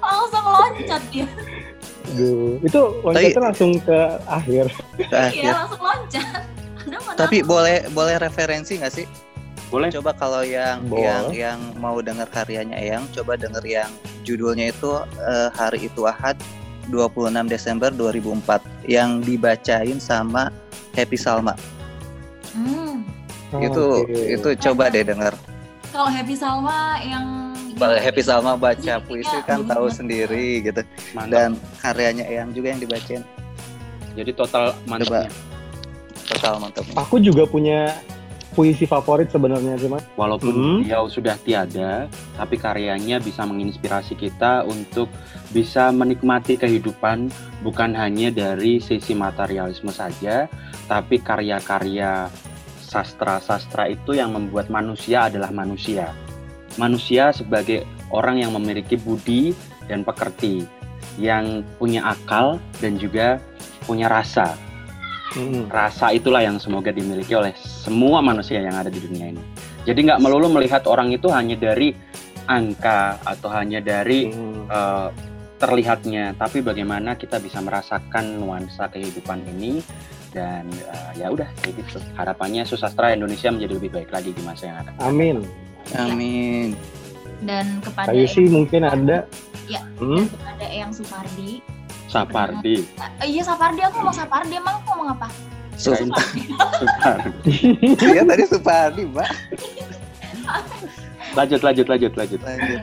Langsung 0.00 0.44
loncat 0.46 1.02
dia. 1.12 1.28
Duh, 2.16 2.56
itu 2.62 2.80
loncatnya 3.02 3.40
langsung 3.42 3.70
ke 3.78 3.98
akhir. 4.24 4.64
Ke 4.96 5.04
Iya, 5.04 5.20
akhir. 5.28 5.52
langsung 5.54 5.82
loncat. 5.82 6.26
Tapi 7.16 7.36
aku- 7.42 7.48
boleh 7.50 7.76
boleh 7.90 8.14
referensi 8.16 8.78
nggak 8.78 8.94
sih? 8.94 9.06
Boleh 9.66 9.90
Coba 9.90 10.14
kalau 10.14 10.46
yang 10.46 10.78
Boleh. 10.86 11.02
yang 11.02 11.24
yang 11.34 11.58
mau 11.76 11.98
dengar 11.98 12.30
karyanya 12.30 12.78
Eyang, 12.78 13.04
coba 13.10 13.34
denger 13.34 13.64
yang 13.66 13.90
judulnya 14.22 14.70
itu 14.70 14.90
eh, 15.18 15.48
Hari 15.52 15.90
Itu 15.90 16.06
Ahad 16.06 16.38
26 16.86 17.50
Desember 17.50 17.90
2004 17.90 18.62
yang 18.86 19.18
dibacain 19.18 19.98
sama 19.98 20.54
Happy 20.94 21.18
Salma. 21.18 21.58
Hmm. 22.54 23.02
itu 23.58 23.84
Oke. 24.02 24.22
itu 24.32 24.48
coba 24.70 24.86
deh 24.88 25.02
denger. 25.02 25.34
Kalau 25.90 26.08
Happy 26.10 26.34
Salma 26.34 26.98
yang 27.02 27.24
Kalau 27.76 27.92
Happy 27.98 28.22
Salma 28.22 28.56
baca 28.56 28.94
puisi 29.02 29.36
kan 29.44 29.60
belum 29.60 29.68
tahu 29.68 29.86
sendiri 29.90 30.62
gitu. 30.62 30.80
mantap 31.12 31.30
Dan 31.30 31.50
karyanya 31.78 32.24
Eyang 32.24 32.54
juga 32.54 32.72
yang 32.72 32.80
dibacain. 32.80 33.22
jadi 34.16 34.30
total 34.32 34.72
mantapnya 34.88 35.28
Total 36.26 36.54
mantap. 36.58 36.84
Aku 36.96 37.20
juga 37.20 37.44
punya 37.44 37.92
puisi 38.56 38.88
favorit 38.88 39.28
sebenarnya 39.28 39.76
sih 39.76 39.92
mas. 39.92 40.00
walaupun 40.16 40.48
Hmm. 40.48 40.76
beliau 40.80 41.04
sudah 41.12 41.36
tiada 41.44 42.08
tapi 42.40 42.56
karyanya 42.56 43.20
bisa 43.20 43.44
menginspirasi 43.44 44.16
kita 44.16 44.64
untuk 44.64 45.12
bisa 45.52 45.92
menikmati 45.92 46.56
kehidupan 46.56 47.28
bukan 47.60 47.92
hanya 47.92 48.32
dari 48.32 48.80
sisi 48.80 49.12
materialisme 49.12 49.92
saja 49.92 50.48
tapi 50.88 51.20
karya-karya 51.20 52.32
sastra-sastra 52.80 53.92
itu 53.92 54.16
yang 54.16 54.32
membuat 54.32 54.72
manusia 54.72 55.28
adalah 55.28 55.52
manusia 55.52 56.16
manusia 56.80 57.36
sebagai 57.36 57.84
orang 58.08 58.40
yang 58.40 58.56
memiliki 58.56 58.96
budi 58.96 59.52
dan 59.84 60.00
pekerti 60.00 60.64
yang 61.20 61.60
punya 61.76 62.08
akal 62.08 62.56
dan 62.80 62.96
juga 62.96 63.36
punya 63.84 64.08
rasa 64.08 64.56
Mm-mm. 65.34 65.66
rasa 65.66 66.14
itulah 66.14 66.38
yang 66.44 66.62
semoga 66.62 66.94
dimiliki 66.94 67.34
oleh 67.34 67.50
semua 67.58 68.22
manusia 68.22 68.62
yang 68.62 68.78
ada 68.78 68.86
di 68.86 69.02
dunia 69.02 69.34
ini. 69.34 69.42
Jadi 69.82 70.06
nggak 70.06 70.22
melulu 70.22 70.46
melihat 70.48 70.86
orang 70.86 71.10
itu 71.10 71.26
hanya 71.34 71.58
dari 71.58 71.90
angka 72.46 73.18
atau 73.26 73.50
hanya 73.50 73.82
dari 73.82 74.30
Mm. 74.30 74.70
eh, 74.70 75.08
terlihatnya, 75.56 76.36
tapi 76.36 76.60
bagaimana 76.60 77.16
kita 77.16 77.40
bisa 77.40 77.64
merasakan 77.64 78.38
nuansa 78.38 78.92
kehidupan 78.92 79.40
ini 79.56 79.80
dan 80.30 80.68
eh, 80.68 81.24
ya 81.24 81.32
udah 81.32 81.48
kayak 81.64 81.80
gitu. 81.80 81.98
Harapannya 82.14 82.62
susastra 82.68 83.10
Indonesia 83.16 83.48
menjadi 83.50 83.72
lebih 83.72 83.90
baik 83.92 84.10
lagi 84.12 84.30
di 84.36 84.42
masa 84.44 84.68
yang 84.70 84.78
akan. 84.84 84.94
datang. 84.94 85.08
Amin. 85.10 85.36
Amin. 85.96 86.70
dan 87.44 87.78
kepada 87.84 88.10
Kayu 88.10 88.24
sih 88.26 88.48
mungkin 88.48 88.80
ada. 88.82 89.28
Ya. 89.68 89.84
Hmm? 90.00 90.24
dan 90.24 90.32
kepada 90.32 90.64
Eyang 90.72 90.92
Supardi. 90.96 91.60
Sapardi, 92.06 92.86
Eh, 93.18 93.28
iya 93.28 93.42
Sapardi, 93.42 93.80
aku 93.80 93.98
ngomong 93.98 94.14
Sapardi, 94.14 94.54
emang 94.54 94.74
aku 94.76 94.86
ngomong 94.90 95.08
apa? 95.12 95.28
Sapardi. 95.74 96.42
Iya 98.06 98.22
tadi 98.24 98.44
Supardi, 98.46 99.02
Mbak. 99.04 99.30
lanjut 101.34 101.60
lanjut 101.60 101.86
lanjut 101.86 102.12
lanjut. 102.14 102.40
Lanjut. 102.40 102.82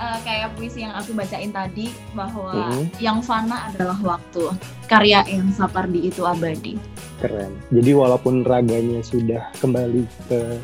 Eh, 0.00 0.18
kayak 0.24 0.56
puisi 0.56 0.80
yang 0.80 0.96
aku 0.96 1.12
bacain 1.12 1.52
tadi 1.52 1.92
bahwa 2.16 2.72
Mhm. 2.72 2.84
yang 2.96 3.20
fana 3.20 3.68
adalah 3.68 3.98
waktu. 4.00 4.48
Karya 4.88 5.20
yang 5.28 5.52
Sapardi 5.52 6.08
itu 6.08 6.24
abadi. 6.24 6.80
Keren. 7.20 7.52
Jadi 7.68 7.90
walaupun 7.92 8.40
raganya 8.42 9.04
sudah 9.04 9.52
kembali 9.60 10.08
ke 10.24 10.56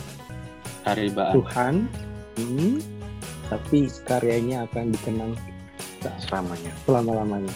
Hari 0.82 1.12
Baan 1.12 1.36
Tuhan, 1.36 1.74
hmm, 2.41 2.80
tapi 3.47 3.93
karyanya 4.03 4.64
akan 4.64 4.88
dikenang 4.88 5.32
selamanya. 6.22 6.72
selama-lamanya. 6.84 7.54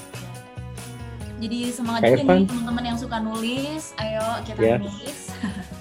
Jadi 1.41 1.73
semangat 1.73 2.01
Kayak 2.05 2.19
juga 2.21 2.33
nih 2.37 2.47
teman-teman 2.53 2.85
yang 2.85 2.99
suka 3.01 3.17
nulis, 3.17 3.83
ayo 3.97 4.25
kita 4.45 4.59
Yes. 4.61 4.81
nulis 4.85 5.19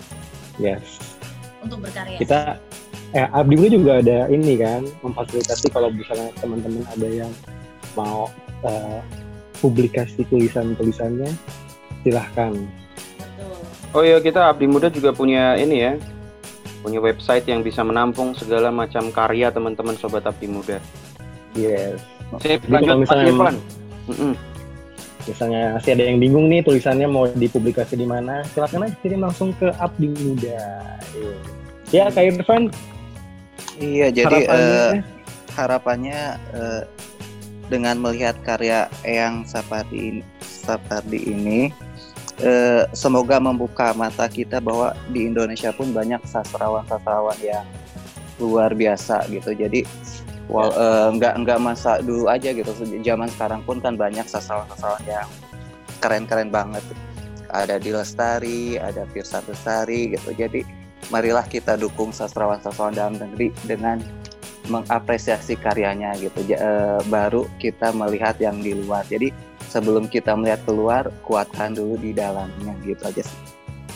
Yes. 0.65 0.87
untuk 1.59 1.77
berkarya. 1.83 2.15
Kita 2.15 2.39
eh 3.09 3.27
Abdi 3.33 3.73
juga 3.73 3.99
ada 3.99 4.29
ini 4.29 4.53
kan 4.55 4.85
memfasilitasi 5.01 5.73
kalau 5.73 5.89
misalnya 5.89 6.29
teman-teman 6.37 6.85
ada 6.93 7.07
yang 7.09 7.31
mau 7.97 8.29
eh, 8.63 9.01
publikasi 9.59 10.23
tulisan-tulisannya 10.29 11.27
silahkan 12.05 12.53
Betul. 13.17 13.57
Oh 13.97 14.03
iya 14.05 14.21
kita 14.21 14.53
Abdi 14.53 14.69
Muda 14.69 14.93
juga 14.93 15.09
punya 15.11 15.57
ini 15.57 15.81
ya, 15.81 15.93
punya 16.85 17.01
website 17.01 17.49
yang 17.49 17.65
bisa 17.65 17.81
menampung 17.81 18.37
segala 18.37 18.69
macam 18.69 19.09
karya 19.09 19.49
teman-teman 19.49 19.97
sobat 19.97 20.23
Abdi 20.29 20.47
Muda. 20.47 20.77
yes 21.57 21.97
Sip, 22.37 22.61
Jadi 22.61 22.85
kalau 22.85 23.01
misalnya- 23.01 23.33
Irfan. 23.33 23.55
Mm-mm. 24.09 24.33
misalnya 25.27 25.77
masih 25.77 25.91
ada 25.93 26.03
yang 26.09 26.17
bingung 26.17 26.49
nih 26.49 26.65
tulisannya 26.65 27.05
mau 27.05 27.29
dipublikasi 27.29 27.93
di 27.93 28.07
mana 28.07 28.41
silakan 28.49 28.89
aja 28.89 28.97
kirim 29.03 29.21
langsung 29.21 29.53
ke 29.61 29.69
Abdi 29.77 30.09
Muda 30.09 30.89
ya 31.93 32.09
Kak 32.09 32.23
Irfan 32.33 32.73
Iya, 33.79 34.11
jadi 34.11 34.37
eh, 34.43 34.49
harapannya 34.49 35.03
harapannya 35.55 36.19
eh, 36.51 36.83
dengan 37.69 37.95
melihat 38.01 38.35
karya 38.43 38.89
Eyang 39.05 39.45
Sapardi 39.45 40.17
ini, 40.17 40.21
Sapardi 40.41 41.19
ini 41.29 41.71
eh, 42.41 42.83
semoga 42.91 43.39
membuka 43.39 43.95
mata 43.95 44.27
kita 44.27 44.59
bahwa 44.59 44.91
di 45.13 45.29
Indonesia 45.29 45.69
pun 45.71 45.93
banyak 45.95 46.19
sastrawan-sastrawan 46.27 47.37
yang 47.39 47.63
luar 48.35 48.75
biasa 48.75 49.27
gitu. 49.31 49.51
Jadi 49.55 49.87
wal, 50.49 50.73
eh, 50.73 51.07
nggak 51.15 51.45
nggak 51.45 51.59
masa 51.61 52.01
dulu 52.01 52.25
aja 52.27 52.49
gitu. 52.51 52.73
Zaman 53.05 53.29
sekarang 53.29 53.61
pun 53.63 53.77
kan 53.79 53.93
banyak 53.95 54.25
sastrawan-sastrawan 54.25 55.05
yang 55.05 55.29
keren-keren 56.01 56.49
banget. 56.49 56.81
Ada 57.49 57.77
di 57.81 57.89
Lestari, 57.93 58.77
ada 58.77 59.05
Firsa 59.09 59.41
Lestari 59.45 60.13
gitu. 60.13 60.33
Jadi 60.33 60.61
marilah 61.09 61.45
kita 61.45 61.77
dukung 61.77 62.09
sastrawan-sastrawan 62.09 62.93
dalam 62.93 63.15
negeri 63.17 63.53
dengan 63.65 64.01
mengapresiasi 64.69 65.57
karyanya 65.57 66.13
gitu. 66.21 66.45
Ja- 66.45 66.61
eh, 66.61 66.99
baru 67.09 67.49
kita 67.57 67.89
melihat 67.93 68.37
yang 68.37 68.61
di 68.61 68.77
luar. 68.77 69.05
Jadi 69.09 69.33
sebelum 69.69 70.05
kita 70.09 70.33
melihat 70.37 70.61
keluar, 70.65 71.09
kuatkan 71.25 71.73
dulu 71.73 71.97
di 71.97 72.13
dalamnya 72.13 72.73
gitu 72.85 73.01
aja 73.05 73.21
sih. 73.25 73.39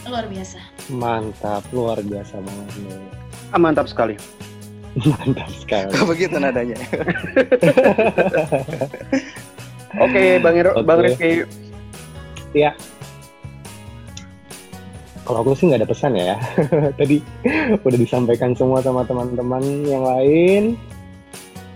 Luar 0.03 0.27
biasa. 0.27 0.59
mantap 0.91 1.63
luar 1.71 2.03
biasa 2.03 2.35
banget 2.43 2.99
Ah, 3.55 3.59
mantap 3.61 3.87
sekali. 3.87 4.19
Mantap 5.01 5.49
sekali. 5.57 5.89
Begitu 6.05 6.35
nadanya. 6.37 6.77
Oke, 10.03 10.23
Bang 10.41 10.55
Ir- 10.57 10.73
Oke. 10.73 10.85
Bang 10.85 10.99
Rifki. 11.01 11.31
kalau 15.23 15.39
aku 15.41 15.55
sih 15.55 15.71
nggak 15.71 15.81
ada 15.81 15.89
pesan 15.89 16.13
ya. 16.13 16.35
Tadi 16.99 17.17
udah 17.81 17.99
disampaikan 17.99 18.51
semua 18.53 18.83
sama 18.83 19.07
teman-teman 19.07 19.63
yang 19.87 20.03
lain. 20.03 20.63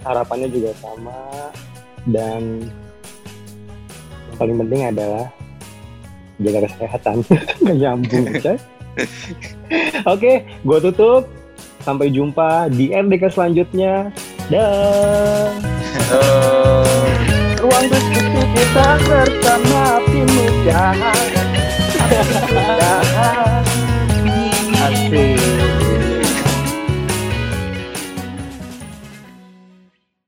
Harapannya 0.03 0.51
juga 0.51 0.72
sama. 0.78 1.18
Dan 2.07 2.68
yang 4.30 4.38
paling 4.38 4.57
penting 4.65 4.82
adalah 4.91 5.26
jaga 6.43 6.59
kesehatan. 6.70 7.15
Nggak 7.63 7.78
nyambung 7.82 8.26
oke 10.05 10.34
gue 10.41 10.78
tutup 10.89 11.24
Sampai 11.88 12.11
jumpa 12.11 12.67
di 12.67 12.91
MDK 12.91 13.31
selanjutnya. 13.31 14.11
Dah. 14.51 15.55
Ruang 17.63 17.85
diskusi 17.88 18.43
kita 18.59 18.99
bersama 19.07 20.03
tim 20.11 20.27
Jahat. 20.67 21.23